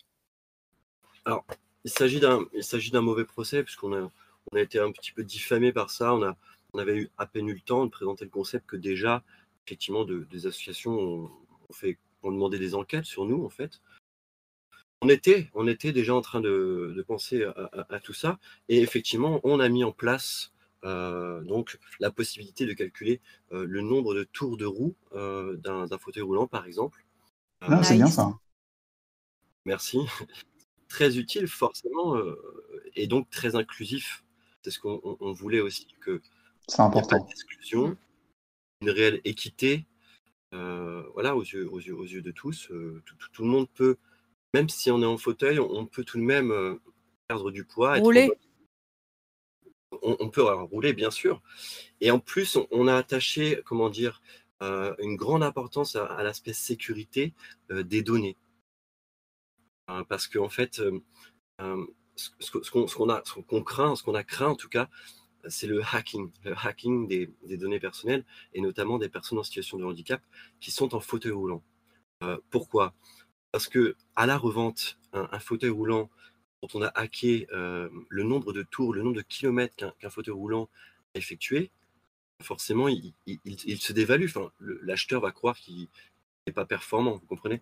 [1.25, 1.44] Alors,
[1.85, 4.11] il s'agit d'un, mauvais procès, puisqu'on a,
[4.51, 6.12] on a été un petit peu diffamé par ça.
[6.12, 6.37] On, a,
[6.72, 9.22] on avait eu à peine eu le temps de présenter le concept que déjà,
[9.64, 11.31] effectivement, des associations ont,
[11.72, 13.81] fait, ont demandé des enquêtes sur nous, en fait.
[15.03, 19.61] On était, on était déjà en train de, penser à, tout ça, et effectivement, on
[19.61, 20.52] a mis en place
[20.85, 23.21] euh, donc la possibilité de calculer
[23.53, 27.05] euh, le nombre de tours de roue euh, d'un fauteuil roulant, par exemple.
[27.61, 28.37] Ah, c'est bien ça.
[29.64, 29.99] Merci.
[30.89, 32.16] très utile, forcément,
[32.97, 34.24] et donc très inclusif.
[34.62, 36.20] C'est ce qu'on voulait aussi que.
[36.68, 37.24] C'est important.
[37.24, 37.97] d'exclusion,
[38.83, 39.87] une réelle équité,
[40.51, 42.70] voilà, aux yeux, aux yeux, aux yeux de tous.
[43.33, 43.97] Tout, le monde peut,
[44.53, 46.78] même si on est en fauteuil, on, peut tout de même
[47.28, 47.97] perdre du poids.
[47.99, 48.30] Rouler
[50.03, 51.42] on, peut rouler, bien sûr.
[52.00, 54.20] Et en plus, on, a attaché, comment dire,
[54.62, 57.34] euh, une grande importance à, l'aspect sécurité
[57.70, 58.36] euh, des données.
[59.90, 60.80] Euh, parce qu'en fait,
[62.16, 64.88] ce, qu'on craint, ce craint en tout cas,
[65.48, 68.24] c'est le hacking, le hacking des, données personnelles
[68.55, 70.22] et notamment des personnes en situation de handicap
[70.61, 71.64] qui sont en fauteuil roulant.
[72.50, 72.94] Pourquoi?
[73.50, 76.09] Parce que à la revente, un, fauteuil roulant
[76.63, 80.35] dont on a hacké euh, le nombre de tours, le nombre de kilomètres qu'un fauteuil
[80.35, 80.69] roulant
[81.15, 81.71] a effectué,
[82.41, 83.13] forcément, il,
[83.79, 84.27] se dévalue.
[84.27, 84.51] Enfin,
[84.83, 85.89] l'acheteur va croire qu'il
[86.47, 87.61] n'est pas performant, vous comprenez?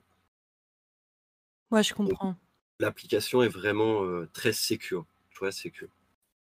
[1.70, 2.36] Ouais, je comprends.
[2.78, 5.06] L'application est vraiment euh, très sécure.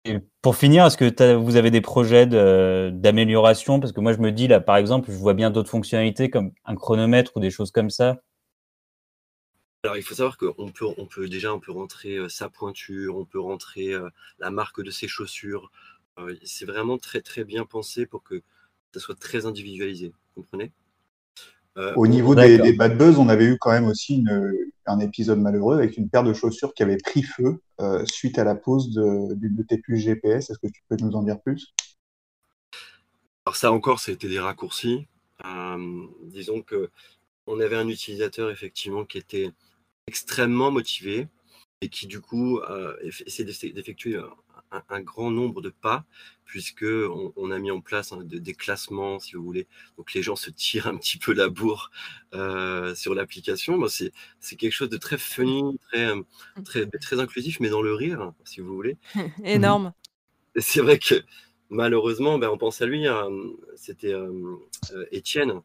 [0.06, 3.80] Et pour finir, est-ce que vous avez des projets d'amélioration?
[3.80, 6.51] Parce que moi, je me dis, là, par exemple, je vois bien d'autres fonctionnalités comme
[6.66, 8.18] un chronomètre ou des choses comme ça.
[9.86, 13.17] Alors, il faut savoir qu'on peut, on peut déjà on peut rentrer euh, sa pointure,
[13.17, 14.09] on peut rentrer euh,
[14.39, 15.71] la marque de ses chaussures.
[16.19, 18.41] Euh, c'est vraiment très, très bien pensé pour que
[18.93, 20.13] ça soit très individualisé.
[20.36, 20.71] Vous comprenez?
[21.97, 24.23] Au niveau des, bad buzz, on avait eu quand même aussi
[24.86, 27.59] un épisode malheureux avec une paire de chaussures qui avait pris feu
[28.05, 30.51] suite à la pose de, tes puces GPS.
[30.51, 31.73] Est-ce que tu peux nous en dire plus?
[33.47, 35.07] Alors ça encore, ça a été des raccourcis.
[36.25, 36.91] disons que
[37.47, 39.49] on avait un utilisateur effectivement qui était
[40.08, 41.28] extrêmement motivé
[41.82, 42.95] et qui du coup euh,
[43.26, 44.18] essaie d'effectuer
[44.89, 46.06] un, grand nombre de pas
[46.45, 46.86] puisque
[47.36, 49.68] on, a mis en place hein, des classements si vous voulez.
[49.97, 51.91] Donc les gens se tirent un petit peu la bourre
[52.34, 53.78] euh, sur l'application.
[53.78, 54.12] Bon, c'est
[54.56, 56.14] quelque chose de très funny très
[56.64, 58.97] très très inclusif mais dans le rire si vous voulez.
[59.43, 59.93] Énorme.
[60.56, 61.24] C'est vrai que
[61.74, 63.30] malheureusement, ben, on pense à lui, hein,
[63.76, 64.56] c'était euh,
[64.93, 65.62] euh, Étienne.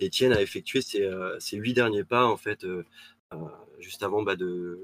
[0.00, 2.84] Étienne a effectué ses, huit derniers pas, en fait, euh,
[3.78, 4.80] juste avant bah, de,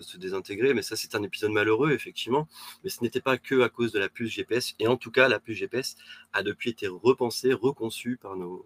[0.00, 0.74] se désintégrer.
[0.74, 2.48] Mais ça, c'est un épisode malheureux, effectivement.
[2.82, 4.74] Mais ce n'était pas que à cause de la puce GPS.
[4.78, 5.96] Et en tout cas, la puce GPS
[6.32, 8.64] a depuis été repensée, reconçue par nos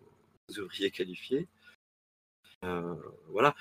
[0.58, 1.48] ouvriers qualifiés.
[2.64, 2.94] Euh,
[3.28, 3.54] voilà.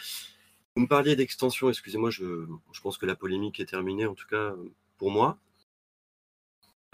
[0.75, 2.47] Vous me parliez d'extension, excusez-moi, je,
[2.81, 4.55] pense que la polémique est terminée, en tout cas
[4.97, 5.37] pour moi.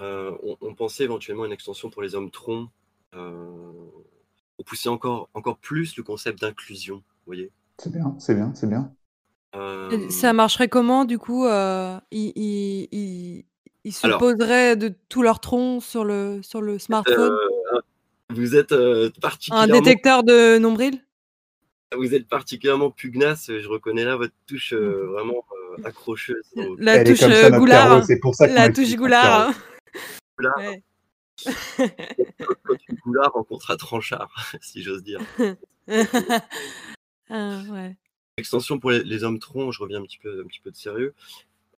[0.01, 2.69] Euh, on, pensait éventuellement une extension pour les hommes troncs,
[3.11, 8.67] pour pousser encore, encore plus le concept d'inclusion, vous voyez c'est bien, c'est bien, c'est
[8.67, 8.91] bien.
[10.09, 13.43] Ça marcherait comment du coup euh, ils,
[13.89, 17.31] se poseraient de tout leur tronc sur le, sur le smartphone?
[17.31, 17.79] Euh,
[18.29, 19.09] Vous êtes euh,
[19.51, 21.03] Un détecteur de nombril?
[21.97, 25.43] Vous êtes particulièrement pugnace, je reconnais là votre touche vraiment
[25.83, 26.45] accrocheuse.
[26.77, 28.05] La touche goulard.
[28.05, 29.53] C'est pour ça La touche goulard.
[30.37, 30.57] Goulard.
[30.57, 30.83] Ouais.
[33.03, 34.29] goulard rencontre à tranchard,
[34.61, 35.21] si j'ose dire.
[37.29, 37.61] Ah,
[38.37, 41.13] Extension pour les, hommes troncs, je reviens un petit peu, un petit peu de sérieux.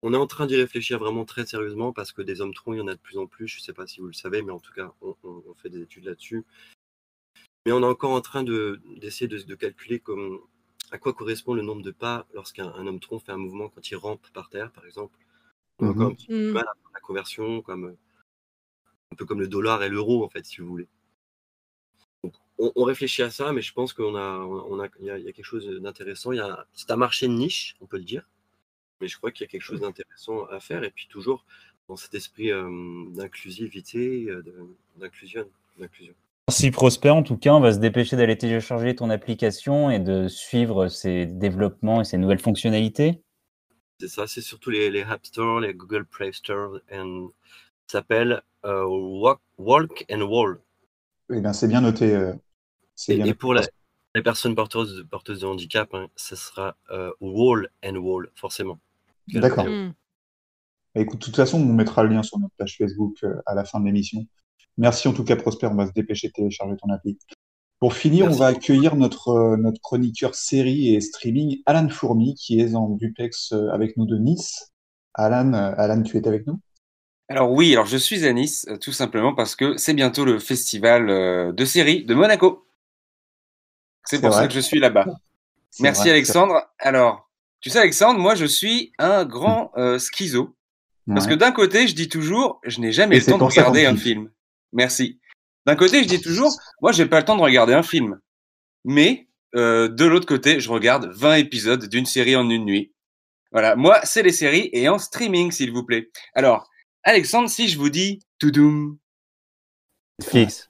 [0.04, 2.80] On est en train d'y réfléchir vraiment très sérieusement parce que des hommes troncs, il
[2.80, 3.48] y en a de plus en plus.
[3.48, 5.16] Je ne sais pas si vous le savez, mais en tout cas, on,
[5.56, 6.46] fait des études là-dessus.
[7.66, 10.40] Mais on est encore en train d'essayer de, calculer comme,
[10.92, 13.96] à quoi correspond le nombre de pas lorsqu'un homme tronc fait un mouvement quand il
[13.96, 15.18] rampe par terre, par exemple.
[15.80, 16.54] On a encore un petit peu mmh.
[16.54, 17.96] mal à la conversion, comme,
[19.12, 20.88] un peu comme le dollar et l'euro, en fait, si vous voulez
[22.76, 25.44] on, réfléchit à ça, mais je pense qu'on a, on a, il y, a, quelque
[25.44, 26.32] chose d'intéressant.
[26.74, 28.28] C'est un marché de niche, on peut le dire,
[29.00, 30.84] mais je crois qu'il y a quelque chose d'intéressant à faire.
[30.84, 31.46] Et puis toujours
[31.88, 32.70] dans cet esprit euh,
[33.16, 34.44] d'inclusivité, euh,
[34.98, 35.46] d'inclusion,
[35.78, 36.14] d'inclusion.
[36.48, 37.10] Merci Prosper.
[37.10, 41.26] En tout cas, on va se dépêcher d'aller télécharger ton application et de suivre ses
[41.26, 43.22] développements et ses nouvelles fonctionnalités.
[44.00, 46.98] C'est ça, c'est surtout les, les, App Store, les Google Play Store, et
[47.88, 48.84] ça s'appelle euh,
[49.58, 50.60] Walk, and Wall.
[51.34, 52.34] Eh bien, c'est bien noté.
[53.08, 58.30] Et, pour les personnes porteuses, porteuses de handicap, hein, ce sera euh, wall and wall,
[58.36, 58.80] forcément.
[59.28, 59.66] D'accord.
[59.66, 63.56] Bah, écoute, de toute façon, on mettra le lien sur notre page Facebook euh, à
[63.56, 64.26] la fin de l'émission.
[64.78, 65.68] Merci en tout cas, Prosper.
[65.68, 67.18] On va se dépêcher de télécharger ton appli.
[67.80, 72.60] Pour finir, on va accueillir notre, euh, notre chroniqueur série et streaming, Alan Fourmi, qui
[72.60, 74.72] est en duplex avec nous de Nice.
[75.14, 76.60] Alan, Alan tu es avec nous?
[77.28, 81.54] Alors oui, alors je suis à Nice, tout simplement parce que c'est bientôt le festival
[81.56, 82.66] de série de Monaco.
[84.06, 85.06] C'est pour ça que je suis là-bas.
[85.80, 86.70] Merci Alexandre.
[86.80, 87.30] Alors,
[87.60, 90.56] tu sais Alexandre, moi je suis un grand euh, schizo.
[91.08, 93.98] Parce que d'un côté, je dis toujours, je n'ai jamais le temps de regarder un
[93.98, 94.30] film.
[94.72, 95.20] Merci.
[95.66, 98.20] D'un côté, je dis toujours, moi j'ai pas le temps de regarder un film.
[98.86, 102.94] Mais euh, de l'autre côté, je regarde 20 épisodes d'une série en une nuit.
[103.52, 106.10] Voilà, moi c'est les séries et en streaming s'il vous plaît.
[106.34, 106.70] Alors,
[107.04, 108.98] Alexandre, si je vous dis Toudoum.
[110.20, 110.70] Netflix.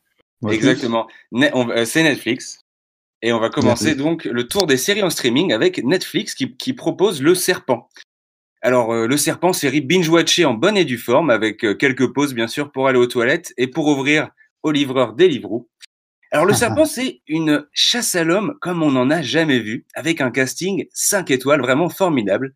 [0.49, 1.07] Exactement.
[1.35, 2.60] Euh, c'est Netflix.
[3.21, 6.73] Et on va commencer donc le tour des séries en streaming avec Netflix qui, qui
[6.73, 7.87] propose Le Serpent.
[8.63, 12.33] Alors, euh, Le Serpent, série binge-watchée en bonne et due forme, avec euh, quelques pauses
[12.33, 14.29] bien sûr pour aller aux toilettes et pour ouvrir
[14.63, 15.67] au livreur Deliveroo.
[16.31, 20.21] Alors, Le Serpent, c'est une chasse à l'homme comme on n'en a jamais vu, avec
[20.21, 22.53] un casting 5 étoiles vraiment formidable.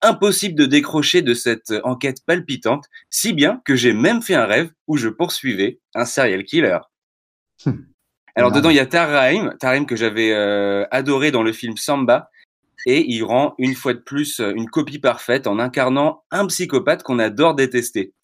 [0.00, 4.70] Impossible de décrocher de cette enquête palpitante, si bien que j'ai même fait un rêve
[4.86, 6.78] où je poursuivais un serial killer.
[8.38, 12.30] Alors dedans, il y a Taraim, Taraim que j'avais euh, adoré dans le film Samba,
[12.86, 17.18] et il rend une fois de plus une copie parfaite en incarnant un psychopathe qu'on
[17.18, 18.14] adore détester.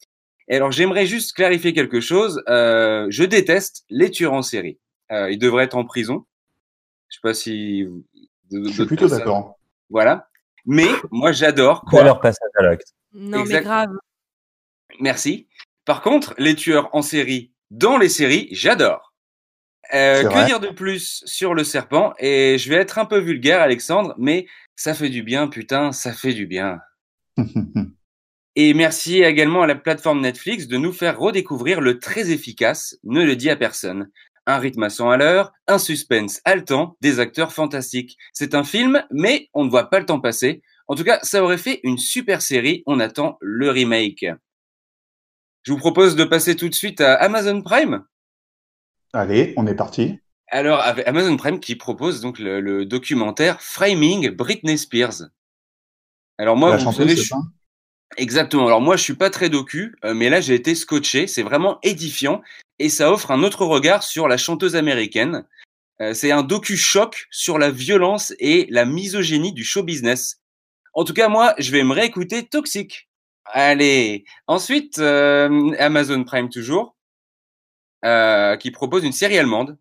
[0.47, 2.43] Et alors j'aimerais juste clarifier quelque chose.
[2.49, 4.79] Euh, je déteste les tueurs en série.
[5.11, 6.27] Euh, ils devraient être en prison.
[7.09, 7.85] Je sais pas si.
[8.53, 9.59] je suis plutôt d'accord.
[9.91, 10.29] Voilà.
[10.65, 11.85] Mais moi j'adore.
[11.89, 12.95] Quoi leur passage à l'acte.
[13.15, 13.91] Non mais grave.
[15.01, 15.49] Merci.
[15.85, 19.14] Par contre, les tueurs en série dans les séries, j'adore.
[19.93, 22.15] Euh, que dire de plus sur le serpent?
[22.19, 26.13] Et je vais être un peu vulgaire, Alexandre, mais ça fait du bien, putain, ça
[26.13, 26.81] fait du bien.
[28.57, 33.25] Et merci également à la plateforme Netflix de nous faire redécouvrir le très efficace Ne
[33.25, 34.11] le dit à personne.
[34.47, 38.17] Un rythme à 100 à l'heure, un suspense haletant, des acteurs fantastiques.
[38.33, 40.63] C'est un film, mais on ne voit pas le temps passer.
[40.87, 42.83] En tout cas, ça aurait fait une super série.
[42.87, 44.27] On attend le remake.
[45.63, 48.05] Je vous propose de passer tout de suite à Amazon Prime.
[49.15, 50.19] Allez, on est parti.
[50.49, 55.23] Alors, avec Amazon Prime qui propose donc le, documentaire Framing Britney Spears.
[56.37, 57.33] Alors moi, vous savez, je...
[58.17, 58.67] exactement.
[58.67, 61.29] Alors moi, je suis pas très docu, euh, mais là, j'ai été scotché.
[61.29, 62.43] C'est vraiment édifiant
[62.81, 65.47] et ça offre un autre regard sur la chanteuse américaine.
[66.01, 70.41] Euh, c'est un docu choc sur la violence et la misogynie du show business.
[70.93, 73.09] En tout cas, moi, je vais me réécouter Toxic.
[73.47, 74.25] Allez.
[74.49, 76.97] Ensuite, euh, Amazon Prime toujours.
[78.05, 79.79] Euh, qui propose une série allemande.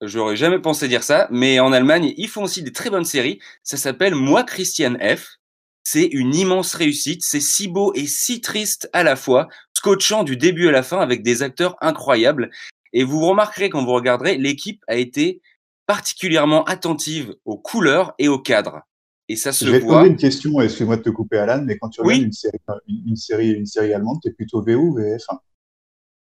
[0.00, 3.40] J'aurais jamais pensé dire ça, mais en Allemagne, ils font aussi des très bonnes séries.
[3.64, 5.38] Ça s'appelle Moi Christian F.
[5.82, 7.22] C'est une immense réussite.
[7.24, 11.00] C'est si beau et si triste à la fois, scotchant du début à la fin
[11.00, 12.50] avec des acteurs incroyables.
[12.92, 15.42] Et vous remarquerez quand vous regarderez, l'équipe a été
[15.88, 18.82] particulièrement attentive aux couleurs et aux cadres.
[19.28, 19.94] Et ça se Je vais voit.
[19.94, 22.58] te poser une question, excuse-moi de te couper Alan, mais quand tu regardes une, série,
[22.86, 25.24] une, série, une série allemande, t'es plutôt VO ou VF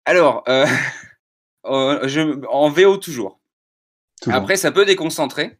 [0.04, 3.40] alors, euh, je, en VO toujours.
[4.26, 5.58] Après, ça peut déconcentrer.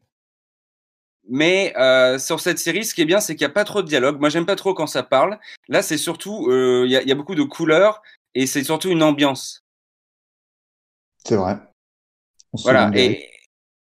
[1.29, 3.83] Mais euh, sur cette série, ce qui est bien, c'est qu'il n'y a pas trop
[3.83, 4.19] de dialogue.
[4.19, 5.39] Moi, j'aime pas trop quand ça parle.
[5.69, 8.03] Là, c'est surtout, euh, il y, a, y, a, beaucoup de couleurs
[8.35, 9.65] et c'est surtout une ambiance.
[11.25, 11.59] C'est vrai.
[12.53, 12.91] voilà.
[12.95, 13.31] Et,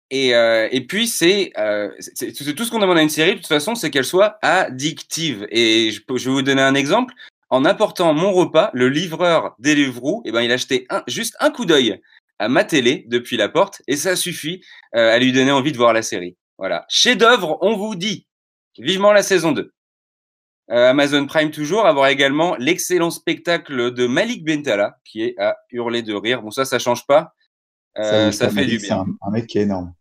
[0.09, 3.75] et, euh, et puis, c'est tout ce qu'on demande à une série, de toute façon,
[3.75, 5.47] c'est qu'elle soit addictive.
[5.51, 7.13] Et je, je vais vous donner un exemple
[7.49, 11.49] en apportant mon repas, le livreur Deliveroo, eh ben, il a jeté un, juste un
[11.49, 12.01] coup d'œil
[12.39, 14.61] à ma télé depuis la porte et ça suffit
[14.95, 16.35] euh, à lui donner envie de voir la série.
[16.57, 16.85] Voilà.
[16.89, 18.27] Chef-d'œuvre, on vous dit.
[18.77, 19.73] Vivement la saison 2.
[20.69, 26.03] Euh, Amazon Prime toujours, avoir également l'excellent spectacle de Malik Bentala, qui est à hurler
[26.03, 26.41] de rire.
[26.41, 27.33] Bon, ça, ça change pas.
[27.97, 28.99] Euh, ça, fait du bien.
[28.99, 29.93] Un, un, mec qui est énorme.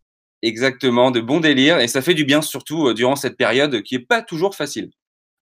[0.42, 1.78] Exactement, de bon délire.
[1.78, 4.90] Et ça fait du bien surtout durant cette période qui est pas toujours facile.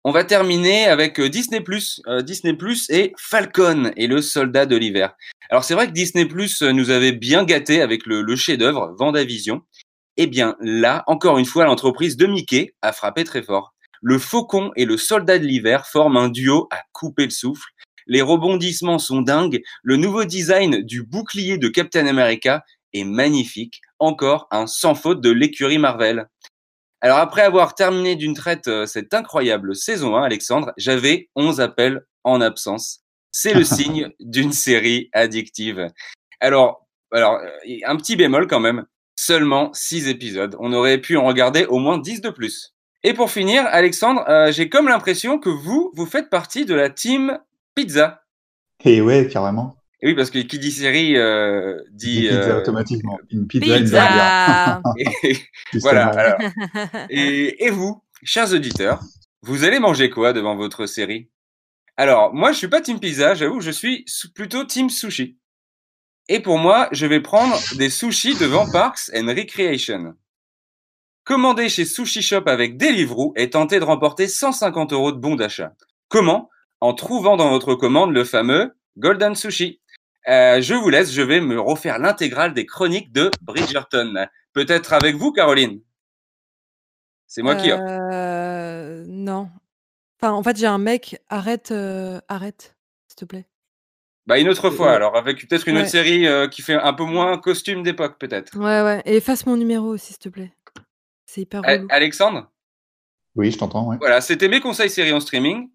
[0.06, 1.64] On va terminer avec euh, Disney
[2.08, 2.54] euh, Disney
[2.90, 5.14] et Falcon et le soldat de l'hiver.
[5.48, 9.62] Alors c'est vrai que Disney euh, nous avait bien gâté avec le, le chef-d'œuvre Vendavision.
[10.18, 13.74] Eh bien là, encore une fois, l'entreprise de Mickey a frappé très fort.
[14.02, 17.70] Le faucon et le soldat de l'hiver forment un duo à couper le souffle.
[18.06, 19.62] Les rebondissements sont dingues.
[19.82, 23.80] Le nouveau design du bouclier de Captain America est magnifique.
[23.98, 26.28] Encore un sans faute de l'écurie Marvel.
[27.04, 32.06] Alors après avoir terminé d'une traite euh, cette incroyable saison 1, Alexandre, j'avais 11 appels
[32.24, 33.00] en absence.
[33.30, 35.90] C'est le signe d'une série addictive.
[36.40, 38.86] Alors, alors euh, un petit bémol quand même,
[39.16, 40.56] seulement 6 épisodes.
[40.60, 42.72] On aurait pu en regarder au moins 10 de plus.
[43.02, 46.88] Et pour finir, Alexandre, euh, j'ai comme l'impression que vous, vous faites partie de la
[46.88, 47.38] team
[47.74, 48.22] pizza.
[48.82, 49.76] Et ouais, carrément.
[50.04, 52.28] Et oui, parce que qui dit série euh, dit.
[52.28, 53.18] Pizza euh, automatiquement.
[53.30, 54.82] Une pizza, pizza.
[55.22, 55.38] et,
[55.80, 56.08] voilà.
[56.08, 56.38] Alors,
[57.10, 59.00] et, et, vous, chers auditeurs,
[59.40, 61.30] vous allez manger quoi devant votre série?
[61.96, 65.38] Alors, moi, je suis pas team pizza, j'avoue, je suis plutôt team sushi.
[66.28, 70.14] Et pour moi, je vais prendre des sushis devant Parks and Recreation.
[71.24, 75.72] Commander chez Sushi Shop avec Deliveroo et tenter de remporter 150 euros de bons d'achat.
[76.08, 76.50] Comment?
[76.82, 79.80] En trouvant dans votre commande le fameux Golden Sushi.
[80.28, 84.26] Euh, je vous laisse, je vais me refaire l'intégrale des chroniques de Bridgerton.
[84.52, 85.80] Peut-être avec vous, Caroline?
[87.26, 89.50] C'est moi qui euh, Non.
[90.20, 91.20] Enfin, en fait, j'ai un mec.
[91.28, 92.76] Arrête, euh, arrête,
[93.08, 93.46] s'il te plaît.
[94.26, 95.82] Bah une autre fois, alors avec peut-être une ouais.
[95.82, 98.56] autre série euh, qui fait un peu moins costume d'époque, peut-être.
[98.56, 99.02] Ouais, ouais.
[99.04, 100.52] Et efface mon numéro aussi, s'il te plaît.
[101.26, 101.86] C'est hyper relou.
[101.90, 102.50] Alexandre?
[103.34, 103.86] Oui, je t'entends.
[103.86, 103.96] Ouais.
[103.98, 105.68] Voilà, c'était mes conseils séries en streaming.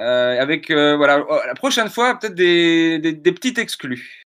[0.00, 4.22] Euh, avec euh, voilà la prochaine fois peut-être des, des, des petites exclus.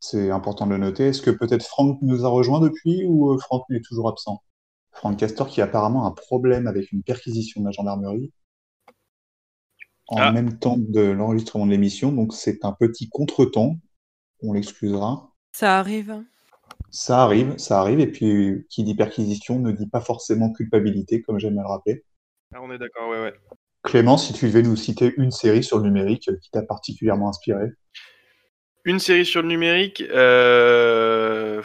[0.00, 1.08] C'est important de le noter.
[1.08, 4.42] Est-ce que peut-être Franck nous a rejoint depuis ou euh, Franck est toujours absent?
[4.92, 8.32] Franck Castor qui a apparemment un problème avec une perquisition de la gendarmerie
[10.06, 10.32] en ah.
[10.32, 12.12] même temps de l'enregistrement de l'émission.
[12.12, 13.76] Donc c'est un petit contretemps.
[14.42, 15.32] On l'excusera.
[15.52, 16.22] Ça arrive.
[16.90, 17.98] Ça arrive, ça arrive.
[17.98, 22.04] Et puis qui dit perquisition ne dit pas forcément culpabilité, comme j'aime à le rappeler.
[22.54, 23.34] Ah, on est d'accord, ouais, ouais.
[23.84, 27.66] Clément, si tu devais nous citer une série sur le numérique qui t'a particulièrement inspiré.
[28.84, 30.00] Une série sur le numérique.
[30.00, 31.62] Euh,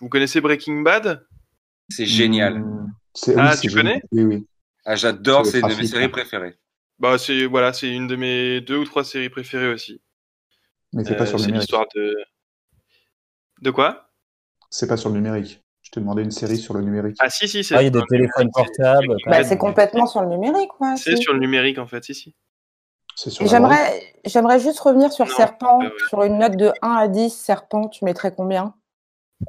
[0.00, 1.26] vous connaissez Breaking Bad?
[1.90, 2.60] C'est génial.
[2.60, 2.94] Mmh,
[3.36, 4.02] ah, tu connais?
[4.12, 4.46] Oui, oui.
[4.84, 6.56] Ah, j'adore, c'est une de mes séries préférées.
[6.98, 10.00] Bah, c'est voilà, c'est une de mes deux ou trois séries préférées aussi.
[10.92, 11.62] Mais c'est pas sur le numérique.
[11.62, 12.16] l'histoire de.
[13.60, 14.10] De quoi?
[14.70, 15.62] C'est pas sur le numérique.
[15.92, 17.16] Je te demandais une série sur le numérique.
[17.18, 17.74] Ah si si, c'est.
[17.74, 19.14] Ah, il y a des téléphones portables.
[19.26, 20.96] Bah, c'est complètement sur le numérique, quoi.
[20.96, 22.34] C'est sur le numérique en fait, si si.
[23.42, 27.28] J'aimerais, j'aimerais juste revenir sur Serpent, sur une note de 1 à 10.
[27.28, 28.74] Serpent, tu mettrais combien?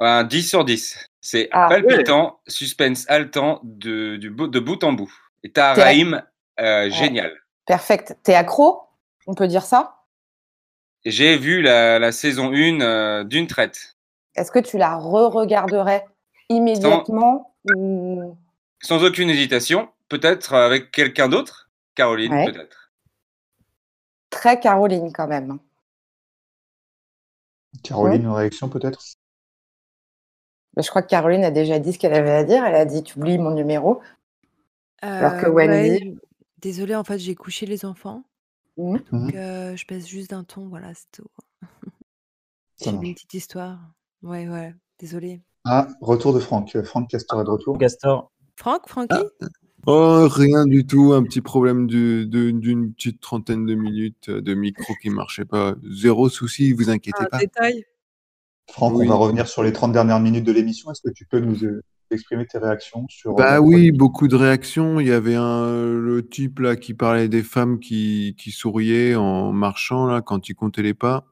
[0.00, 1.08] Un 10 sur 10.
[1.22, 5.10] C'est ah, palpitant, suspense haletant de, du, de bout en bout.
[5.44, 6.22] Et t'as Raïm,
[6.60, 7.32] euh, génial.
[7.64, 8.18] Perfect.
[8.22, 8.82] T'es accro?
[9.26, 10.02] On peut dire ça?
[11.06, 13.96] J'ai vu la, la, saison 1 euh, d'une traite.
[14.36, 16.04] Est-ce que tu la re-regarderais?
[16.48, 18.36] Immédiatement sans, ou...
[18.80, 19.88] sans aucune hésitation.
[20.08, 22.92] Peut-être avec quelqu'un d'autre Caroline, peut-être.
[24.30, 25.58] Très Caroline, quand même.
[27.82, 29.00] Caroline, une réaction peut-être?
[30.74, 32.64] Bah, Je crois que Caroline a déjà dit ce qu'elle avait à dire.
[32.64, 34.00] Elle a dit Tu oublies mon numéro.
[35.00, 36.18] Alors que euh, Wendy.
[36.58, 38.24] Désolée, en fait, j'ai couché les enfants.
[38.76, 38.96] Mmh.
[39.12, 41.28] Donc, euh, je pèse juste d'un ton, voilà, c'est tout.
[42.82, 43.78] j'ai une petite histoire.
[44.22, 45.40] Ouais, ouais, désolée.
[45.64, 46.76] Ah, retour de Franck.
[46.84, 47.78] Franck Castor est de retour.
[47.78, 48.30] Castor.
[48.56, 49.16] Franck, Francky?
[49.40, 49.46] Ah.
[49.86, 51.12] Oh, rien du tout.
[51.12, 55.74] Un petit problème d'une petite trentaine de minutes de micro qui ne marchait pas.
[55.90, 57.38] Zéro souci, vous inquiétez Un pas.
[57.38, 57.84] détail.
[58.70, 60.90] Franck, on va revenir sur les 30 dernières minutes de l'émission.
[60.90, 63.34] Est-ce que tu peux nous euh, exprimer tes réactions sur.
[63.34, 65.00] Bah oui, beaucoup de réactions.
[65.00, 69.52] Il y avait un, le type là qui parlait des femmes qui, qui souriaient en
[69.52, 71.26] marchant là quand il comptait les pas.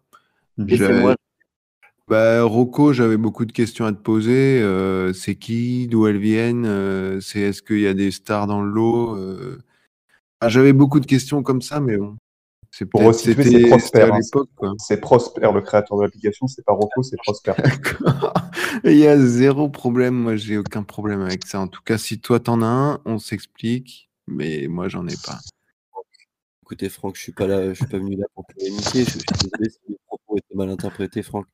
[0.58, 1.16] moi.
[2.12, 4.60] Bah, Rocco, j'avais beaucoup de questions à te poser.
[4.60, 8.60] Euh, c'est qui D'où elles viennent euh, C'est est-ce qu'il y a des stars dans
[8.60, 9.62] le lot euh?
[10.42, 12.18] ah, J'avais beaucoup de questions comme ça, mais bon.
[12.70, 14.02] C'est pour resituer, c'est Prosper.
[14.02, 14.18] À
[14.60, 14.74] hein.
[14.76, 16.46] C'est Prosper, le créateur de l'application.
[16.48, 17.54] C'est pas Rocco, c'est Prosper.
[18.84, 20.12] Il y a zéro problème.
[20.12, 21.60] Moi, j'ai aucun problème avec ça.
[21.60, 24.10] En tout cas, si toi t'en as un, on s'explique.
[24.26, 25.38] Mais moi, j'en ai pas.
[26.62, 29.04] Écoutez, Franck, je suis pas là, je suis pas venu là pour polémiquer.
[29.04, 31.46] Je suis désolé si mes propos étaient mal interprétés, Franck.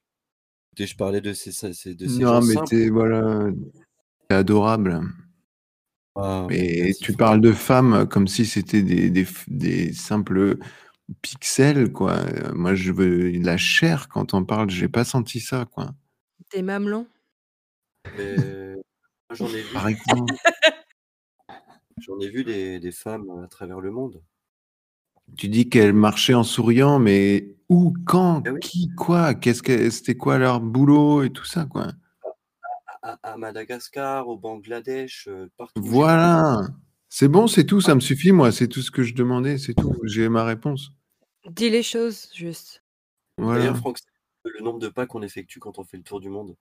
[0.87, 3.47] Je parlais de ces, ces, de ces Non, mais t'es voilà,
[4.29, 5.03] adorable.
[6.15, 10.59] Ah, et tu parles de femmes comme si c'était des, des, des, simples
[11.23, 12.25] pixels, quoi.
[12.55, 14.71] Moi, je veux la chair quand on parle.
[14.71, 15.93] J'ai pas senti ça, quoi.
[16.53, 17.07] Des mamelons.
[19.31, 19.77] J'en ai vu.
[21.99, 24.23] J'en ai vu des, des femmes à travers le monde.
[25.37, 30.17] Tu dis qu'elles marchaient en souriant, mais où, quand, eh qui, quoi Qu'est-ce que c'était
[30.17, 31.89] quoi leur boulot et tout ça, quoi?
[33.03, 35.81] À, Madagascar, au Bangladesh, euh, partout.
[35.83, 36.67] Voilà.
[37.09, 38.53] C'est bon, c'est tout, ça me suffit, moi.
[38.53, 39.95] C'est tout ce que je demandais, c'est tout.
[40.05, 40.93] J'ai ma réponse.
[41.49, 42.83] Dis les choses, juste.
[43.39, 43.61] Voilà.
[43.61, 46.29] D'ailleurs, Franck, c'est le nombre de pas qu'on effectue quand on fait le tour du
[46.29, 46.57] monde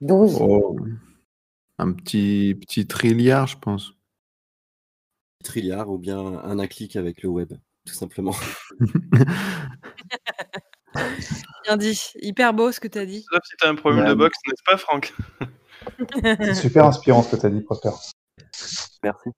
[0.00, 0.40] 12.
[1.78, 3.97] Un petit, petit trilliard, je pense.
[5.44, 7.52] Trilliard ou bien un à clic avec le web
[7.88, 8.34] tout simplement.
[11.64, 12.12] Bien dit.
[12.20, 13.24] Hyper beau ce que tu as dit.
[13.30, 15.14] Sauf si tu as un problème de boxe, n'est-ce pas, Franck?
[16.22, 17.90] C'est super inspirant ce que tu as dit, Prosper.
[19.02, 19.30] Merci.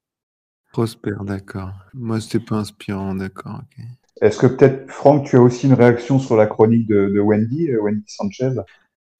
[0.73, 1.73] Prosper, d'accord.
[1.95, 3.61] Moi, c'était pas inspirant, d'accord.
[4.21, 7.83] Est-ce que peut-être, Franck, tu as aussi une réaction sur la chronique de, Wendy, euh,
[7.83, 8.53] Wendy Sanchez?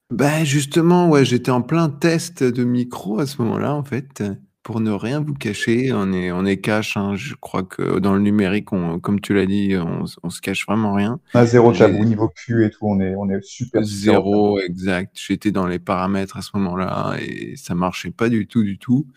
[0.09, 4.21] Ben justement, ouais, j'étais en plein test de micro à ce moment-là, en fait
[4.63, 6.95] pour ne rien vous cacher, on est, on est cash.
[6.95, 7.15] Hein.
[7.15, 10.65] Je crois que dans le numérique, on, comme tu l'as dit, on, on, se cache
[10.67, 11.19] vraiment rien.
[11.33, 13.83] À zéro tabou niveau Q et tout, on est, on est super.
[13.83, 15.17] Zéro, exact.
[15.19, 19.07] J'étais dans les paramètres à ce moment-là et ça marchait pas du tout, du tout.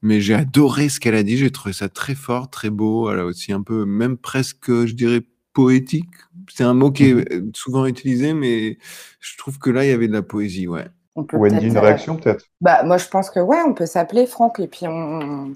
[0.00, 1.36] Mais j'ai adoré ce qu'elle a dit.
[1.38, 3.10] J'ai trouvé ça très fort, très beau.
[3.10, 5.22] Elle a aussi un peu, même presque, je dirais,
[5.54, 6.10] poétique.
[6.52, 8.78] C'est un mot qui est mmh souvent utilisé, mais
[9.20, 10.86] je trouve que là, il y avait de la poésie, ouais.
[11.16, 12.46] On Wendy, une euh, réaction peut-être?
[12.60, 15.54] bah, Moi, je pense que ouais, on peut s'appeler Franck et puis on.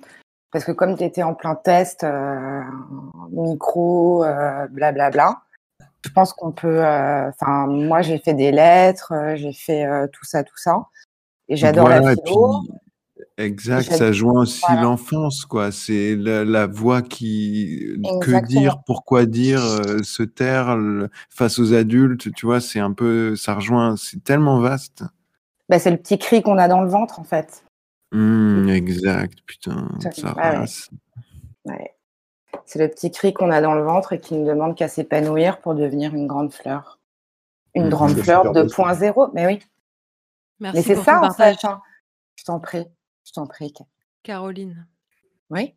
[0.50, 2.62] Parce que comme tu étais en plein test, euh,
[3.30, 5.42] micro, blablabla, euh, bla, bla,
[6.04, 6.80] je pense qu'on peut.
[6.80, 10.86] Enfin, moi, j'ai fait des lettres, j'ai fait tout ça, tout ça.
[11.48, 12.62] Et j'adore la philo.
[13.36, 15.70] Exact, ça joint aussi l'enfance, quoi.
[15.70, 18.00] C'est la, voix qui.
[18.22, 19.60] Que dire, pourquoi dire,
[20.02, 20.78] se taire
[21.28, 23.36] face aux adultes, tu vois, c'est un peu.
[23.36, 23.96] Ça rejoint.
[23.96, 25.04] C'est tellement vaste.
[25.68, 27.64] Bah, c'est le petit cri qu'on a dans le ventre, en fait.
[28.12, 30.88] Mmh, exact, putain, ça rase.
[31.64, 31.94] Ouais.
[32.64, 35.60] C'est le petit cri qu'on a dans le ventre et qui ne demande qu'à s'épanouir
[35.60, 36.98] pour devenir une grande fleur.
[37.74, 39.60] Une mmh, grande fleur 2.0, mais oui.
[40.60, 41.64] Merci mais c'est ça en fait.
[41.64, 41.80] Hein.
[42.36, 42.86] Je t'en prie,
[43.24, 43.72] je t'en prie.
[44.22, 44.86] Caroline.
[45.50, 45.74] Oui.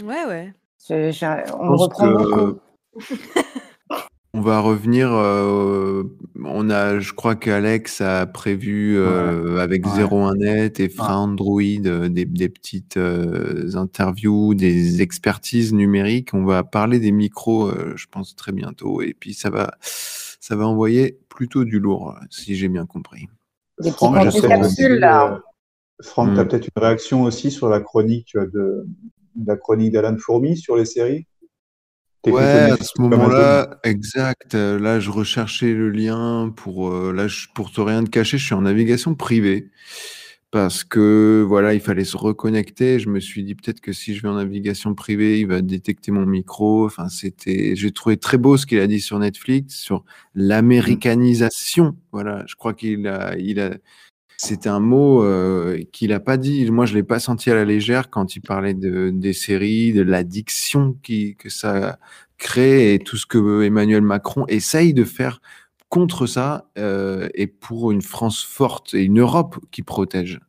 [0.00, 0.54] Ouais, ouais.
[0.90, 2.60] on reprend beaucoup.
[4.34, 5.12] On va revenir.
[5.12, 6.04] Euh,
[6.42, 10.04] on a, je crois qu'Alex a prévu euh, avec ouais.
[10.04, 16.32] 01net et Fra Android euh, des, des, petites interviews, des expertises numériques.
[16.32, 19.02] On va parler des micros, je pense très bientôt.
[19.02, 23.28] Et puis ça va, ça va envoyer plutôt du lourd, si j'ai bien compris.
[23.80, 25.42] Des Franck, capsules là.
[26.00, 26.48] Franck, tu as hmm.
[26.48, 28.86] peut-être une réaction aussi sur la chronique de,
[29.34, 31.26] de la chronique d'Alan Fourmi sur les séries?
[32.26, 34.54] Ouais, à ce moment-là, exact.
[34.54, 38.44] Euh, là, je recherchais le lien pour, euh, là, pour te rien te cacher, je
[38.44, 39.70] suis en navigation privée
[40.52, 43.00] parce que voilà, il fallait se reconnecter.
[43.00, 46.12] Je me suis dit peut-être que si je vais en navigation privée, il va détecter
[46.12, 46.84] mon micro.
[46.84, 50.04] Enfin, c'était, j'ai trouvé très beau ce qu'il a dit sur Netflix sur
[50.34, 51.96] l'américanisation.
[52.12, 53.70] Voilà, je crois qu'il a, il a,
[54.36, 56.70] c'était un mot euh, qu'il n'a pas dit.
[56.70, 60.02] Moi, je l'ai pas senti à la légère quand il parlait de, des séries, de
[60.02, 61.98] l'addiction que ça
[62.38, 65.40] crée et tout ce que Emmanuel Macron essaye de faire
[65.88, 70.40] contre ça euh, et pour une France forte et une Europe qui protège.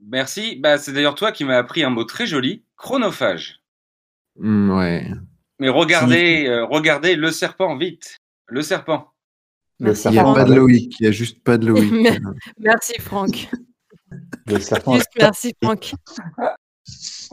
[0.00, 0.56] Merci.
[0.56, 3.60] Bah, c'est d'ailleurs toi qui m'as appris un mot très joli, chronophage.
[4.36, 5.06] Mmh, ouais.
[5.58, 8.16] Mais regardez, euh, regardez le serpent vite.
[8.46, 9.12] Le serpent.
[9.80, 11.92] Il n'y a pas de Loïc, il n'y a juste pas de Loïc.
[12.58, 13.48] merci Franck.
[14.46, 14.74] juste
[15.18, 15.92] merci Franck.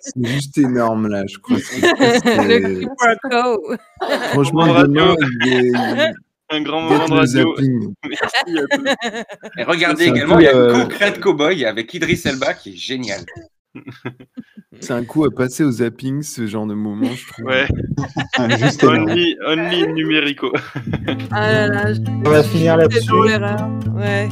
[0.00, 1.58] c'est juste énorme là, je crois.
[2.46, 2.86] Le
[4.32, 5.14] Franchement, radio.
[6.50, 7.54] un grand moment de radio.
[9.58, 10.72] Et regardez également, il y a euh...
[10.72, 13.20] Concrete Cowboy avec Idris Elba qui est génial.
[14.80, 17.46] C'est un coup à passer au zapping, ce genre de moment, je trouve.
[17.46, 17.66] Ouais.
[18.58, 20.52] Juste only, only numérico.
[21.30, 21.84] ah là là,
[22.24, 23.12] On va finir là-dessus.
[23.12, 24.28] Ouais.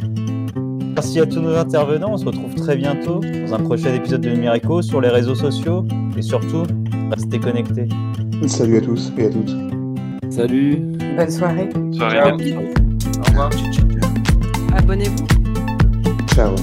[0.95, 2.13] Merci à tous nos intervenants.
[2.13, 5.87] On se retrouve très bientôt dans un prochain épisode de Numérico sur les réseaux sociaux.
[6.17, 6.65] Et surtout,
[7.11, 7.89] restez connectés.
[8.47, 9.55] Salut à tous et à toutes.
[10.31, 10.77] Salut.
[11.17, 11.69] Bonne soirée.
[11.93, 12.21] Soirée.
[12.21, 13.51] Au revoir.
[14.77, 15.27] Abonnez-vous.
[16.35, 16.55] Ciao.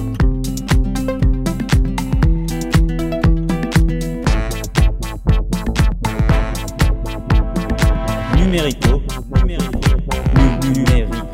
[8.50, 9.04] Numérico.
[9.30, 9.80] Numérico.
[10.74, 11.29] Numérico.